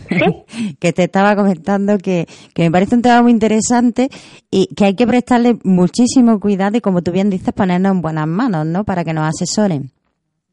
que 0.80 0.93
te 0.93 1.03
estaba 1.03 1.36
comentando 1.36 1.97
que, 1.97 2.26
que 2.53 2.64
me 2.64 2.72
parece 2.72 2.95
un 2.95 3.01
tema 3.01 3.22
muy 3.22 3.32
interesante 3.32 4.10
y 4.51 4.74
que 4.76 4.86
hay 4.86 4.95
que 4.95 5.08
prestarle 5.08 5.56
muchísimo 5.64 6.39
cuidado 6.39 6.78
y 6.78 6.82
como 6.82 7.01
tú 7.01 7.12
bien 7.12 7.30
dices 7.30 7.53
ponernos 7.53 7.91
en 7.93 8.01
buenas 8.01 8.28
manos, 8.28 8.66
¿no? 8.66 8.84
Para 8.84 9.03
que 9.03 9.14
nos 9.14 9.28
asesoren. 9.28 9.91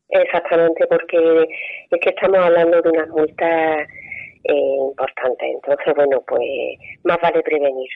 Exactamente, 0.08 0.86
porque 0.88 1.48
es 1.90 2.00
que 2.00 2.10
estamos 2.10 2.38
hablando 2.38 2.82
de 2.82 2.90
unas 2.90 3.08
multas 3.08 3.88
eh, 4.44 4.76
importantes. 4.90 5.48
Entonces, 5.54 5.94
bueno, 5.94 6.22
pues 6.26 6.42
más 7.04 7.18
vale 7.22 7.42
prevenir. 7.42 7.88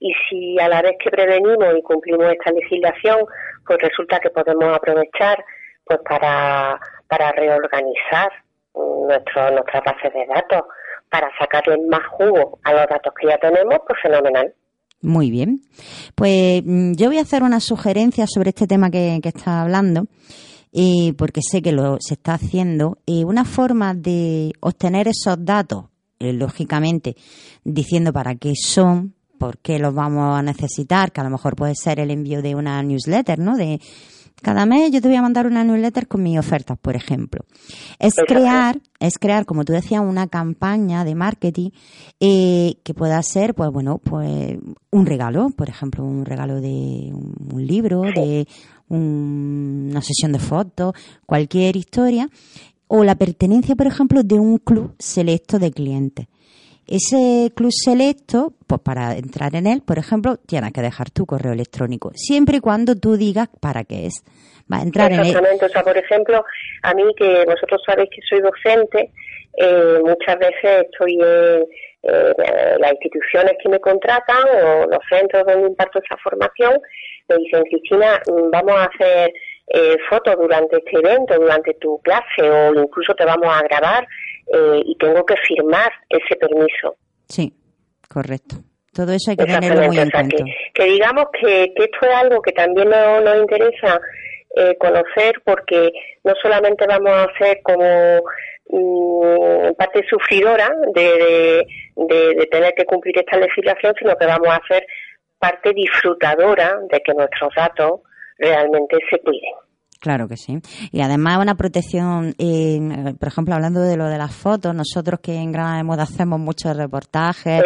Y 0.00 0.12
si 0.28 0.58
a 0.58 0.68
la 0.68 0.82
vez 0.82 0.96
que 0.98 1.10
prevenimos 1.10 1.76
y 1.76 1.82
cumplimos 1.82 2.32
esta 2.32 2.50
legislación, 2.52 3.18
pues 3.66 3.78
resulta 3.82 4.18
que 4.18 4.30
podemos 4.30 4.76
aprovechar 4.76 5.44
pues 5.84 6.00
para, 6.08 6.80
para 7.06 7.32
reorganizar 7.32 8.30
nuestro, 8.74 9.50
nuestras 9.50 9.84
bases 9.84 10.12
de 10.12 10.26
datos, 10.26 10.62
para 11.10 11.28
sacarle 11.38 11.76
más 11.88 12.06
jugo 12.12 12.58
a 12.64 12.72
los 12.72 12.86
datos 12.88 13.12
que 13.20 13.28
ya 13.28 13.38
tenemos, 13.38 13.80
pues 13.86 13.98
fenomenal. 14.02 14.54
Muy 15.02 15.30
bien. 15.30 15.62
Pues 16.14 16.62
mm, 16.64 16.92
yo 16.92 17.08
voy 17.08 17.18
a 17.18 17.22
hacer 17.22 17.42
una 17.42 17.60
sugerencia 17.60 18.26
sobre 18.26 18.50
este 18.50 18.66
tema 18.66 18.90
que, 18.90 19.18
que 19.22 19.30
estás 19.30 19.48
hablando, 19.48 20.04
eh, 20.72 21.14
porque 21.16 21.40
sé 21.42 21.62
que 21.62 21.72
lo 21.72 21.96
se 22.00 22.14
está 22.14 22.34
haciendo. 22.34 22.98
Eh, 23.06 23.24
una 23.24 23.44
forma 23.44 23.94
de 23.94 24.52
obtener 24.60 25.08
esos 25.08 25.44
datos, 25.44 25.86
eh, 26.18 26.32
lógicamente, 26.32 27.16
diciendo 27.64 28.12
para 28.12 28.34
qué 28.34 28.52
son, 28.54 29.14
por 29.38 29.58
qué 29.58 29.78
los 29.78 29.94
vamos 29.94 30.38
a 30.38 30.42
necesitar, 30.42 31.12
que 31.12 31.20
a 31.22 31.24
lo 31.24 31.30
mejor 31.30 31.56
puede 31.56 31.74
ser 31.74 31.98
el 31.98 32.10
envío 32.10 32.42
de 32.42 32.54
una 32.54 32.82
newsletter, 32.82 33.38
¿no? 33.38 33.56
De 33.56 33.80
cada 34.40 34.66
mes 34.66 34.90
yo 34.90 35.00
te 35.00 35.08
voy 35.08 35.16
a 35.16 35.22
mandar 35.22 35.46
una 35.46 35.62
newsletter 35.64 36.06
con 36.08 36.22
mis 36.22 36.38
ofertas, 36.38 36.78
por 36.80 36.96
ejemplo. 36.96 37.44
Es 37.98 38.14
crear, 38.26 38.80
es 38.98 39.18
crear, 39.18 39.44
como 39.46 39.64
tú 39.64 39.72
decías, 39.72 40.00
una 40.02 40.26
campaña 40.26 41.04
de 41.04 41.14
marketing 41.14 41.70
eh, 42.20 42.74
que 42.82 42.94
pueda 42.94 43.22
ser, 43.22 43.54
pues 43.54 43.70
bueno, 43.70 43.98
pues 43.98 44.58
un 44.90 45.06
regalo, 45.06 45.50
por 45.50 45.68
ejemplo, 45.68 46.04
un 46.04 46.24
regalo 46.24 46.60
de 46.60 47.10
un, 47.12 47.34
un 47.52 47.66
libro, 47.66 48.02
de 48.02 48.46
un- 48.88 49.88
una 49.90 50.02
sesión 50.02 50.32
de 50.32 50.38
fotos, 50.38 50.94
cualquier 51.26 51.76
historia, 51.76 52.28
o 52.88 53.04
la 53.04 53.14
pertenencia, 53.14 53.76
por 53.76 53.86
ejemplo, 53.86 54.22
de 54.24 54.34
un 54.38 54.58
club 54.58 54.94
selecto 54.98 55.58
de 55.58 55.70
clientes. 55.70 56.26
Ese 56.86 57.52
club 57.54 57.70
selecto, 57.72 58.52
pues 58.66 58.80
para 58.80 59.16
entrar 59.16 59.54
en 59.54 59.66
él, 59.66 59.82
por 59.86 59.98
ejemplo, 59.98 60.36
tienes 60.38 60.72
que 60.72 60.80
dejar 60.80 61.10
tu 61.10 61.24
correo 61.24 61.52
electrónico, 61.52 62.10
siempre 62.14 62.56
y 62.56 62.60
cuando 62.60 62.96
tú 62.96 63.16
digas 63.16 63.48
para 63.60 63.84
qué 63.84 64.06
es. 64.06 64.24
Va 64.72 64.78
a 64.78 64.82
entrar 64.82 65.12
en 65.12 65.24
sea, 65.24 65.82
por 65.82 65.96
ejemplo, 65.96 66.44
a 66.82 66.94
mí 66.94 67.02
que 67.16 67.44
vosotros 67.44 67.82
sabéis 67.86 68.10
que 68.10 68.20
soy 68.28 68.40
docente, 68.40 69.10
eh, 69.56 69.98
muchas 70.02 70.38
veces 70.38 70.86
estoy 70.90 71.14
en 71.14 71.64
eh, 72.02 72.76
las 72.78 72.92
instituciones 72.92 73.54
que 73.62 73.68
me 73.68 73.80
contratan 73.80 74.44
o 74.64 74.86
los 74.86 75.00
centros 75.08 75.44
donde 75.46 75.68
imparto 75.68 75.98
esa 75.98 76.16
formación, 76.22 76.80
me 77.28 77.36
dicen, 77.36 77.64
Cristina, 77.64 78.20
vamos 78.52 78.74
a 78.74 78.84
hacer 78.84 79.32
eh, 79.72 79.96
fotos 80.08 80.36
durante 80.36 80.78
este 80.78 80.98
evento, 80.98 81.38
durante 81.38 81.74
tu 81.74 82.00
clase 82.02 82.42
o 82.42 82.74
incluso 82.74 83.14
te 83.14 83.24
vamos 83.24 83.48
a 83.48 83.62
grabar 83.62 84.06
eh, 84.52 84.82
y 84.84 84.96
tengo 84.96 85.24
que 85.24 85.34
firmar 85.46 85.90
ese 86.08 86.36
permiso. 86.36 86.96
Sí, 87.28 87.52
correcto. 88.08 88.56
Todo 88.92 89.12
eso 89.12 89.30
hay 89.30 89.36
que 89.36 89.44
tenerlo 89.46 89.82
muy 89.86 89.98
en 89.98 90.08
o 90.08 90.10
sea, 90.10 90.20
cuenta. 90.20 90.36
que, 90.44 90.44
que 90.74 90.84
digamos 90.84 91.24
que, 91.40 91.72
que 91.76 91.84
esto 91.84 91.98
es 92.02 92.14
algo 92.14 92.42
que 92.42 92.52
también 92.52 92.88
nos, 92.90 93.22
nos 93.22 93.36
interesa 93.36 94.00
eh, 94.56 94.76
conocer 94.78 95.40
porque 95.44 95.90
no 96.24 96.32
solamente 96.42 96.84
vamos 96.88 97.12
a 97.12 97.28
ser 97.38 97.60
como 97.62 98.20
mm, 98.68 99.74
parte 99.76 100.02
sufridora 100.08 100.68
de, 100.94 101.02
de, 101.02 101.66
de- 101.96 102.34
de 102.34 102.46
tener 102.46 102.74
que 102.74 102.84
cumplir 102.84 103.16
esta 103.18 103.36
legislación, 103.38 103.94
sino 103.98 104.16
que 104.16 104.26
vamos 104.26 104.48
a 104.48 104.60
ser 104.66 104.84
parte 105.38 105.72
disfrutadora 105.72 106.78
de 106.90 107.00
que 107.00 107.14
nuestros 107.14 107.54
datos 107.56 108.00
realmente 108.38 108.98
se 109.08 109.18
cuiden. 109.20 109.54
Claro 110.00 110.28
que 110.28 110.36
sí. 110.38 110.58
Y 110.92 111.02
además 111.02 111.38
una 111.42 111.56
protección, 111.56 112.34
eh, 112.38 113.14
por 113.18 113.28
ejemplo, 113.28 113.54
hablando 113.54 113.82
de 113.82 113.98
lo 113.98 114.06
de 114.06 114.16
las 114.16 114.34
fotos, 114.34 114.74
nosotros 114.74 115.20
que 115.20 115.34
en 115.34 115.52
Granada 115.52 115.76
de 115.76 115.84
Moda 115.84 116.04
hacemos 116.04 116.40
muchos 116.40 116.74
reportajes, 116.74 117.62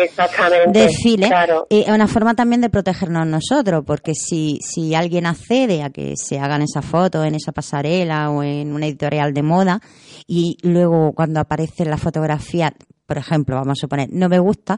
desfiles, 0.73 1.29
claro. 1.29 1.69
eh, 1.71 1.85
es 1.87 1.95
una 1.95 2.09
forma 2.09 2.35
también 2.35 2.61
de 2.61 2.71
protegernos 2.71 3.25
nosotros, 3.29 3.85
porque 3.87 4.15
si, 4.17 4.59
si 4.63 4.97
alguien 4.97 5.27
accede 5.27 5.85
a 5.85 5.91
que 5.91 6.15
se 6.17 6.41
hagan 6.41 6.63
esas 6.63 6.85
fotos 6.85 7.25
en 7.25 7.37
esa 7.37 7.53
pasarela 7.53 8.29
o 8.31 8.43
en 8.43 8.75
una 8.75 8.87
editorial 8.87 9.33
de 9.33 9.43
moda 9.45 9.81
y 10.27 10.59
luego 10.63 11.13
cuando 11.13 11.39
aparece 11.39 11.85
la 11.85 11.99
fotografía, 11.99 12.75
por 13.07 13.17
ejemplo, 13.17 13.55
vamos 13.55 13.79
a 13.79 13.81
suponer, 13.81 14.09
no 14.11 14.29
me 14.29 14.41
gusta, 14.41 14.77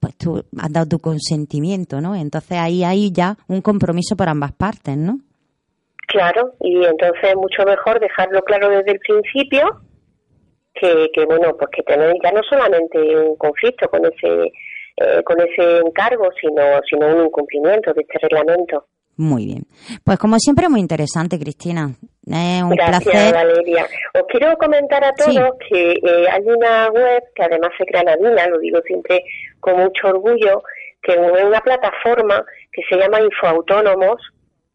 pues 0.00 0.16
tú 0.16 0.42
has 0.56 0.72
dado 0.72 0.86
tu 0.86 0.98
consentimiento, 1.00 2.00
¿no? 2.00 2.14
Entonces 2.14 2.56
ahí 2.56 2.82
hay 2.82 3.12
ya 3.12 3.36
un 3.46 3.60
compromiso 3.60 4.16
por 4.16 4.30
ambas 4.30 4.52
partes, 4.52 4.96
¿no? 4.96 5.18
Claro, 6.06 6.54
y 6.60 6.84
entonces 6.84 7.22
es 7.22 7.36
mucho 7.36 7.64
mejor 7.64 7.98
dejarlo 8.00 8.42
claro 8.42 8.68
desde 8.68 8.92
el 8.92 8.98
principio 8.98 9.80
que, 10.74 11.08
que 11.14 11.24
bueno, 11.24 11.56
pues 11.56 11.70
que 11.70 11.82
tener 11.82 12.14
ya 12.22 12.32
no 12.32 12.42
solamente 12.42 12.98
un 12.98 13.36
conflicto 13.36 13.88
con 13.88 14.04
ese 14.04 14.52
eh, 14.96 15.22
con 15.24 15.40
ese 15.40 15.78
encargo, 15.78 16.28
sino 16.40 16.62
sino 16.88 17.08
un 17.08 17.26
incumplimiento 17.26 17.92
de 17.92 18.02
este 18.02 18.18
reglamento. 18.22 18.86
Muy 19.16 19.46
bien. 19.46 19.62
Pues 20.04 20.18
como 20.18 20.38
siempre, 20.38 20.68
muy 20.68 20.80
interesante, 20.80 21.38
Cristina. 21.38 21.90
Es 22.26 22.62
un 22.62 22.70
Gracias, 22.70 23.02
placer. 23.02 23.34
Valeria. 23.34 23.86
Os 24.14 24.24
quiero 24.28 24.56
comentar 24.56 25.04
a 25.04 25.12
todos 25.12 25.50
que 25.68 25.92
eh, 25.92 26.26
hay 26.30 26.42
una 26.42 26.90
web 26.90 27.22
que 27.34 27.44
además 27.44 27.70
es 27.78 27.86
granadina, 27.86 28.48
lo 28.48 28.58
digo 28.58 28.80
siempre 28.86 29.22
con 29.60 29.78
mucho 29.78 30.08
orgullo, 30.08 30.62
que 31.02 31.12
es 31.12 31.18
una 31.18 31.60
plataforma 31.60 32.44
que 32.72 32.82
se 32.88 32.96
llama 32.96 33.20
Infoautónomos, 33.20 34.20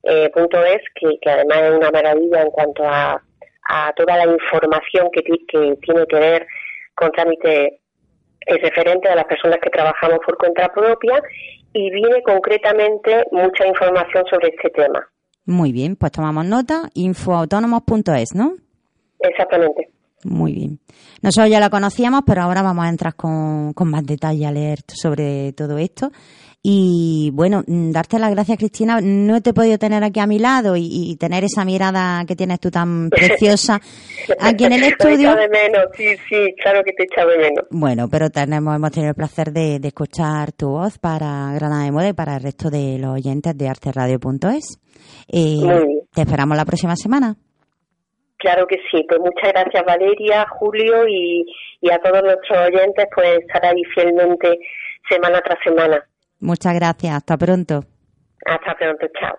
eh, 0.04 0.30
punto 0.34 0.64
es, 0.64 0.82
que, 0.96 1.08
que 1.22 1.30
además 1.30 1.58
es 1.64 1.78
una 1.78 1.92
maravilla 1.92 2.42
en 2.42 2.52
cuanto 2.52 2.84
a, 2.86 3.22
a 3.70 3.94
toda 3.96 4.18
la 4.26 4.32
información 4.32 5.10
que, 5.12 5.22
ti- 5.22 5.46
que 5.48 5.76
tiene 5.82 6.06
que 6.08 6.16
ver 6.20 6.48
con 6.96 7.12
trámite 7.12 7.80
es 8.46 8.62
referente 8.62 9.08
a 9.10 9.16
las 9.16 9.26
personas 9.26 9.58
que 9.62 9.70
trabajamos 9.70 10.20
por 10.26 10.38
cuenta 10.38 10.70
propia 10.74 11.22
y 11.74 11.92
viene 11.92 12.22
concretamente 12.24 13.24
mucha 13.32 13.68
información 13.68 14.24
sobre 14.30 14.50
este 14.50 14.70
tema. 14.72 15.08
Muy 15.46 15.72
bien, 15.72 15.96
pues 15.96 16.12
tomamos 16.12 16.46
nota. 16.46 16.90
Infoautónomos.es, 16.96 18.36
¿no? 18.36 18.54
Exactamente. 19.20 19.90
Muy 20.26 20.54
bien. 20.54 20.80
Nosotros 21.22 21.50
ya 21.50 21.60
la 21.60 21.70
conocíamos, 21.70 22.22
pero 22.26 22.42
ahora 22.42 22.62
vamos 22.62 22.86
a 22.86 22.90
entrar 22.90 23.16
con, 23.16 23.74
con 23.74 23.90
más 23.90 24.06
detalle 24.06 24.46
a 24.46 24.52
leer 24.52 24.80
sobre 24.88 25.54
todo 25.54 25.78
esto. 25.78 26.12
Y 26.62 27.32
bueno, 27.34 27.64
mm, 27.66 27.92
darte 27.92 28.20
las 28.20 28.32
gracias, 28.32 28.58
Cristina. 28.58 29.00
No 29.02 29.42
te 29.42 29.52
he 29.52 29.54
podido 29.54 29.78
tener 29.78 30.04
aquí 30.04 30.20
a 30.20 30.28
mi 30.28 30.40
lado 30.40 30.76
y, 30.76 30.90
y 30.92 31.16
tener 31.16 31.46
esa 31.46 31.64
mirada 31.64 32.26
que 32.28 32.36
tienes 32.36 32.60
tú 32.60 32.70
tan 32.70 33.10
preciosa 33.10 33.80
aquí 34.40 34.66
en 34.66 34.74
el 34.74 34.84
estudio. 34.84 35.36
de 35.36 35.48
menos, 35.48 35.86
sí, 35.96 36.18
sí, 36.28 36.54
claro 36.62 36.82
que 36.84 36.92
te 36.92 37.06
de 37.06 37.38
menos. 37.38 37.66
Bueno, 37.72 38.10
pero 38.10 38.30
tenemos, 38.30 38.76
hemos 38.76 38.92
tenido 38.92 39.12
el 39.12 39.16
placer 39.16 39.54
de, 39.54 39.80
de 39.80 39.88
escuchar 39.88 40.52
tu 40.52 40.70
voz 40.72 40.98
para 40.98 41.54
Granada 41.54 41.86
de 41.86 41.92
Moda 41.92 42.10
y 42.10 42.14
para 42.14 42.36
el 42.36 42.44
resto 42.44 42.70
de 42.70 42.98
los 43.00 43.14
oyentes 43.14 43.58
de 43.58 43.70
arteradio.es. 43.70 44.80
Eh, 45.32 45.62
te 46.14 46.22
esperamos 46.22 46.58
la 46.58 46.66
próxima 46.66 46.96
semana. 46.98 47.36
Claro 48.38 48.68
que 48.68 48.78
sí, 48.92 49.06
pues 49.08 49.20
muchas 49.20 49.52
gracias 49.52 49.84
Valeria, 49.86 50.46
Julio 50.60 51.08
y, 51.08 51.46
y 51.82 51.92
a 51.92 52.00
todos 52.00 52.24
nuestros 52.24 52.68
oyentes, 52.68 53.06
pues 53.14 53.40
estar 53.40 53.66
ahí 53.66 53.82
fielmente 53.94 54.60
semana 55.10 55.42
tras 55.42 55.60
semana. 55.64 56.09
Muchas 56.40 56.74
gracias. 56.74 57.16
Hasta 57.16 57.38
pronto. 57.38 57.84
Hasta 58.46 58.76
pronto, 58.78 59.08
chao. 59.20 59.36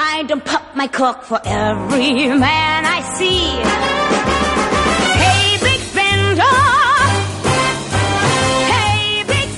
I 0.00 0.24
don't 0.24 0.44
pop 0.44 0.74
my 0.74 0.88
cork 0.88 1.22
for 1.22 1.40
every 1.44 2.28
man 2.28 2.84
I 2.84 3.02
see. 3.16 3.60
Hey, 5.18 5.58
big 5.62 5.80
spender. 5.80 6.42
Hey, 8.66 9.24
big 9.26 9.48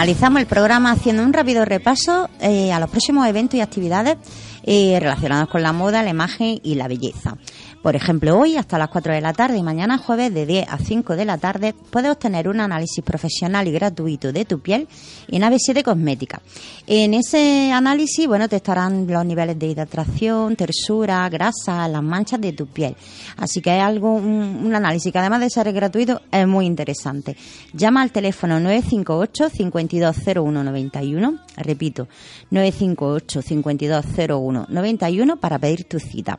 Finalizamos 0.00 0.40
el 0.40 0.46
programa 0.46 0.92
haciendo 0.92 1.22
un 1.22 1.34
rápido 1.34 1.66
repaso 1.66 2.30
eh, 2.40 2.72
a 2.72 2.80
los 2.80 2.88
próximos 2.88 3.26
eventos 3.26 3.56
y 3.56 3.60
actividades 3.60 4.16
eh, 4.62 4.96
relacionados 4.98 5.50
con 5.50 5.62
la 5.62 5.74
moda, 5.74 6.02
la 6.02 6.08
imagen 6.08 6.58
y 6.62 6.76
la 6.76 6.88
belleza. 6.88 7.36
Por 7.82 7.96
ejemplo, 7.96 8.38
hoy 8.38 8.56
hasta 8.56 8.76
las 8.76 8.90
4 8.90 9.14
de 9.14 9.22
la 9.22 9.32
tarde 9.32 9.56
y 9.56 9.62
mañana 9.62 9.96
jueves 9.96 10.34
de 10.34 10.44
10 10.44 10.68
a 10.68 10.76
5 10.76 11.16
de 11.16 11.24
la 11.24 11.38
tarde 11.38 11.74
puedes 11.90 12.10
obtener 12.10 12.46
un 12.46 12.60
análisis 12.60 13.02
profesional 13.02 13.66
y 13.66 13.72
gratuito 13.72 14.32
de 14.32 14.44
tu 14.44 14.60
piel 14.60 14.86
en 15.28 15.40
AB7 15.42 15.82
Cosmética. 15.82 16.42
En 16.86 17.14
ese 17.14 17.72
análisis, 17.72 18.26
bueno, 18.26 18.50
te 18.50 18.56
estarán 18.56 19.06
los 19.06 19.24
niveles 19.24 19.58
de 19.58 19.68
hidratación, 19.68 20.56
tersura, 20.56 21.26
grasa, 21.30 21.88
las 21.88 22.02
manchas 22.02 22.38
de 22.42 22.52
tu 22.52 22.66
piel. 22.66 22.94
Así 23.38 23.62
que 23.62 23.74
es 23.74 23.82
algo, 23.82 24.12
un, 24.12 24.74
análisis 24.74 25.10
que 25.10 25.18
además 25.18 25.40
de 25.40 25.48
ser 25.48 25.72
gratuito 25.72 26.20
es 26.30 26.46
muy 26.46 26.66
interesante. 26.66 27.34
Llama 27.72 28.02
al 28.02 28.12
teléfono 28.12 28.60
958 28.60 29.48
520191, 29.48 31.38
repito, 31.56 32.08
958 32.50 33.40
520191 33.40 35.36
para 35.38 35.58
pedir 35.58 35.84
tu 35.84 35.98
cita. 35.98 36.38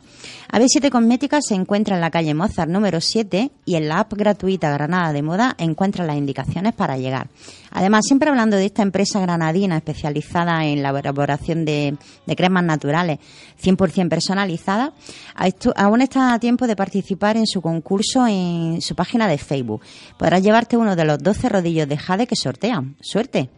AB7 0.52 0.92
Cosmética 0.92 1.31
se 1.40 1.56
encuentra 1.56 1.96
en 1.96 2.02
la 2.02 2.12
calle 2.12 2.34
Mozart 2.34 2.70
número 2.70 3.00
7 3.00 3.52
y 3.66 3.76
en 3.76 3.88
la 3.88 4.00
app 4.00 4.14
gratuita 4.14 4.72
Granada 4.72 5.14
de 5.14 5.22
Moda 5.22 5.56
encuentras 5.58 6.06
las 6.08 6.18
indicaciones 6.18 6.74
para 6.74 6.98
llegar. 6.98 7.28
Además, 7.72 8.02
siempre 8.06 8.30
hablando 8.30 8.58
de 8.58 8.66
esta 8.66 8.82
empresa 8.82 9.22
granadina 9.22 9.78
especializada 9.78 10.66
en 10.66 10.84
la 10.84 10.90
elaboración 10.90 11.64
de, 11.64 11.96
cremas 12.36 12.64
naturales 12.66 13.20
100% 13.64 14.10
personalizadas, 14.10 14.90
a 15.36 15.48
esto- 15.48 15.74
aún 15.78 16.02
está 16.02 16.34
a 16.34 16.40
tiempo 16.40 16.68
de 16.68 16.76
participar 16.76 17.38
en 17.38 17.46
su 17.48 17.62
concurso 17.62 18.28
en 18.28 18.82
su 18.82 18.96
página 18.96 19.28
de 19.28 19.38
Facebook. 19.38 19.82
Podrás 20.18 20.42
llevarte 20.44 20.76
uno 20.76 20.96
de 20.96 21.06
los 21.06 21.20
12 21.20 21.48
rodillos 21.48 21.88
de 21.88 21.98
jade 21.98 22.28
que 22.28 22.36
sortean. 22.36 22.96
¡Suerte! 23.00 23.50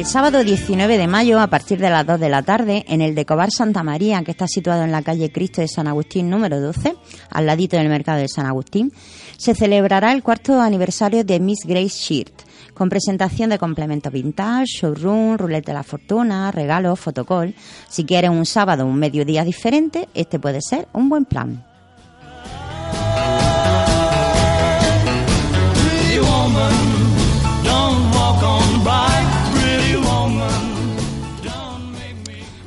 El 0.00 0.06
sábado 0.06 0.42
19 0.42 0.96
de 0.96 1.06
mayo, 1.06 1.38
a 1.38 1.48
partir 1.48 1.78
de 1.78 1.90
las 1.90 2.06
2 2.06 2.18
de 2.18 2.30
la 2.30 2.42
tarde, 2.42 2.86
en 2.88 3.02
el 3.02 3.14
Decobar 3.14 3.50
Santa 3.50 3.82
María, 3.82 4.22
que 4.24 4.30
está 4.30 4.48
situado 4.48 4.82
en 4.82 4.92
la 4.92 5.02
calle 5.02 5.30
Cristo 5.30 5.60
de 5.60 5.68
San 5.68 5.86
Agustín 5.86 6.30
número 6.30 6.58
12, 6.58 6.96
al 7.28 7.44
ladito 7.44 7.76
del 7.76 7.90
mercado 7.90 8.18
de 8.18 8.26
San 8.26 8.46
Agustín, 8.46 8.94
se 9.36 9.54
celebrará 9.54 10.12
el 10.12 10.22
cuarto 10.22 10.58
aniversario 10.58 11.22
de 11.22 11.38
Miss 11.38 11.66
Grace 11.66 11.98
Shirt, 11.98 12.32
con 12.72 12.88
presentación 12.88 13.50
de 13.50 13.58
complementos 13.58 14.10
vintage, 14.10 14.78
showroom, 14.80 15.36
ruleta 15.36 15.72
de 15.72 15.76
la 15.76 15.82
fortuna, 15.82 16.50
regalos, 16.50 16.98
fotocall. 16.98 17.54
Si 17.90 18.04
quieres 18.04 18.30
un 18.30 18.46
sábado 18.46 18.86
o 18.86 18.88
un 18.88 18.98
mediodía 18.98 19.44
diferente, 19.44 20.08
este 20.14 20.38
puede 20.38 20.62
ser 20.62 20.88
un 20.94 21.10
buen 21.10 21.26
plan. 21.26 21.62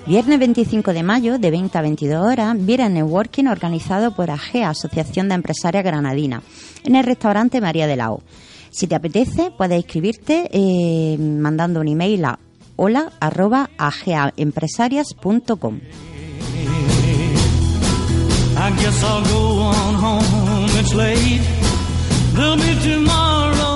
Viernes 0.06 0.38
25 0.38 0.92
de 0.92 1.02
mayo, 1.02 1.40
de 1.40 1.50
20 1.50 1.78
a 1.78 1.82
22 1.82 2.22
horas, 2.22 2.58
Viera 2.60 2.90
Networking 2.90 3.46
organizado 3.46 4.14
por 4.14 4.32
AGEA, 4.32 4.70
Asociación 4.70 5.30
de 5.30 5.36
Empresarias 5.36 5.82
Granadina, 5.84 6.42
en 6.84 6.98
el 6.98 7.06
restaurante 7.06 7.62
María 7.62 7.88
de 7.88 7.96
la 7.96 8.12
O. 8.12 8.22
Si 8.70 8.86
te 8.88 8.96
apetece, 8.96 9.52
puedes 9.58 9.78
inscribirte 9.78 10.50
eh, 10.52 11.18
mandando 11.18 11.80
un 11.80 11.88
email 11.88 12.26
a 12.26 12.38
hola 12.76 13.14
arroba 13.22 13.70
ageaempresarias.com. 13.78 15.80
I 18.56 18.70
guess 18.78 19.04
I'll 19.04 19.24
go 19.24 19.60
on 19.60 19.96
home. 19.96 20.70
It's 20.80 20.94
late. 20.94 21.42
There'll 22.36 22.56
be 22.58 22.76
tomorrow 22.82 23.04
night, 23.04 23.54
but 23.54 23.62
wait. 23.62 23.73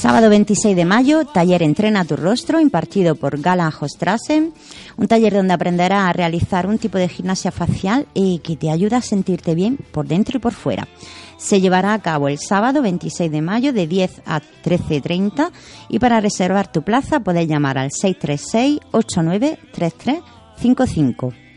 Sábado 0.00 0.30
26 0.30 0.74
de 0.74 0.86
mayo, 0.86 1.26
taller 1.26 1.62
Entrena 1.62 2.06
tu 2.06 2.16
rostro, 2.16 2.58
impartido 2.58 3.16
por 3.16 3.38
Gala 3.38 3.68
Hostrasen, 3.68 4.54
un 4.96 5.06
taller 5.06 5.34
donde 5.34 5.52
aprenderás 5.52 6.08
a 6.08 6.12
realizar 6.14 6.66
un 6.66 6.78
tipo 6.78 6.96
de 6.96 7.06
gimnasia 7.06 7.50
facial 7.50 8.06
eh, 8.14 8.38
que 8.42 8.56
te 8.56 8.70
ayuda 8.70 8.96
a 8.96 9.02
sentirte 9.02 9.54
bien 9.54 9.76
por 9.92 10.08
dentro 10.08 10.38
y 10.38 10.40
por 10.40 10.54
fuera. 10.54 10.88
Se 11.36 11.60
llevará 11.60 11.92
a 11.92 12.00
cabo 12.00 12.28
el 12.28 12.38
sábado 12.38 12.80
26 12.80 13.30
de 13.30 13.42
mayo 13.42 13.74
de 13.74 13.86
10 13.86 14.22
a 14.24 14.40
13.30 14.40 15.50
y 15.90 15.98
para 15.98 16.18
reservar 16.18 16.72
tu 16.72 16.80
plaza 16.80 17.20
puedes 17.20 17.46
llamar 17.46 17.76
al 17.76 17.90
636 17.92 18.80
893355. 18.92 21.49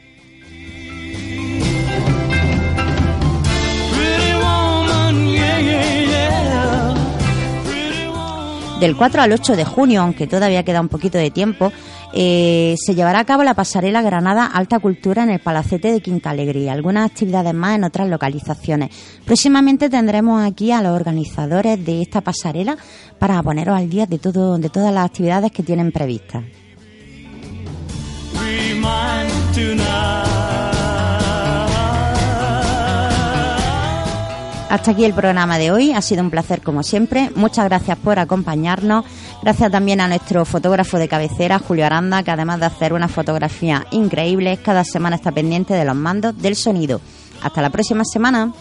Del 8.80 8.98
4 8.98 9.22
al 9.22 9.32
8 9.32 9.56
de 9.56 9.64
junio, 9.64 10.02
aunque 10.02 10.28
todavía 10.28 10.64
queda 10.64 10.82
un 10.82 10.90
poquito 10.90 11.18
de 11.18 11.32
tiempo, 11.32 11.72
eh, 12.14 12.76
se 12.78 12.96
llevará 12.96 13.20
a 13.20 13.26
cabo 13.26 13.44
la 13.44 13.54
pasarela 13.54 14.02
Granada 14.02 14.46
Alta 14.46 14.80
Cultura 14.80 15.24
en 15.24 15.30
el 15.30 15.40
Palacete 15.40 15.92
de 15.92 16.02
Quinta 16.02 16.32
Alegría. 16.32 16.74
Algunas 16.74 17.10
actividades 17.10 17.54
más 17.54 17.76
en 17.76 17.86
otras 17.86 18.10
localizaciones. 18.10 18.90
Próximamente 19.26 19.90
tendremos 19.90 20.44
aquí 20.44 20.72
a 20.72 20.82
los 20.82 20.94
organizadores 20.94 21.84
de 21.86 22.02
esta 22.02 22.22
pasarela 22.22 22.78
para 23.20 23.42
poneros 23.42 23.78
al 23.78 23.90
día 23.90 24.06
de 24.06 24.20
todo, 24.20 24.58
de 24.58 24.70
todas 24.70 24.94
las 24.94 25.06
actividades 25.06 25.52
que 25.52 25.64
tienen 25.64 25.92
previstas. 25.92 26.44
Hasta 34.74 34.90
aquí 34.90 35.06
el 35.06 35.14
programa 35.14 35.60
de 35.60 35.70
hoy. 35.70 35.92
Ha 35.92 36.02
sido 36.02 36.24
un 36.24 36.32
placer 36.32 36.64
como 36.64 36.82
siempre. 36.82 37.30
Muchas 37.36 37.66
gracias 37.66 37.96
por 37.96 38.18
acompañarnos. 38.18 39.06
Gracias 39.44 39.72
también 39.72 40.02
a 40.02 40.08
nuestro 40.08 40.46
fotógrafo 40.46 40.98
de 40.98 41.08
cabecera, 41.08 41.60
Julio 41.60 41.86
Aranda, 41.86 42.24
que 42.24 42.32
además 42.32 42.60
de 42.60 42.66
hacer 42.66 42.92
una 42.92 43.08
fotografía 43.08 43.86
increíble, 43.92 44.58
cada 44.58 44.84
semana 44.84 45.18
está 45.18 45.32
pendiente 45.32 45.76
de 45.76 45.86
los 45.86 45.96
mandos 45.96 46.36
del 46.42 46.56
sonido. 46.56 47.02
Hasta 47.44 47.62
la 47.62 47.70
próxima 47.70 48.04
semana. 48.04 48.52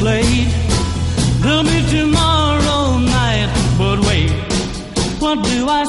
Late. 0.00 0.48
There'll 1.40 1.62
be 1.62 1.80
tomorrow 1.90 2.98
night, 2.98 3.50
but 3.78 3.98
wait, 4.00 4.30
what 5.20 5.42
do 5.44 5.68
I 5.68 5.84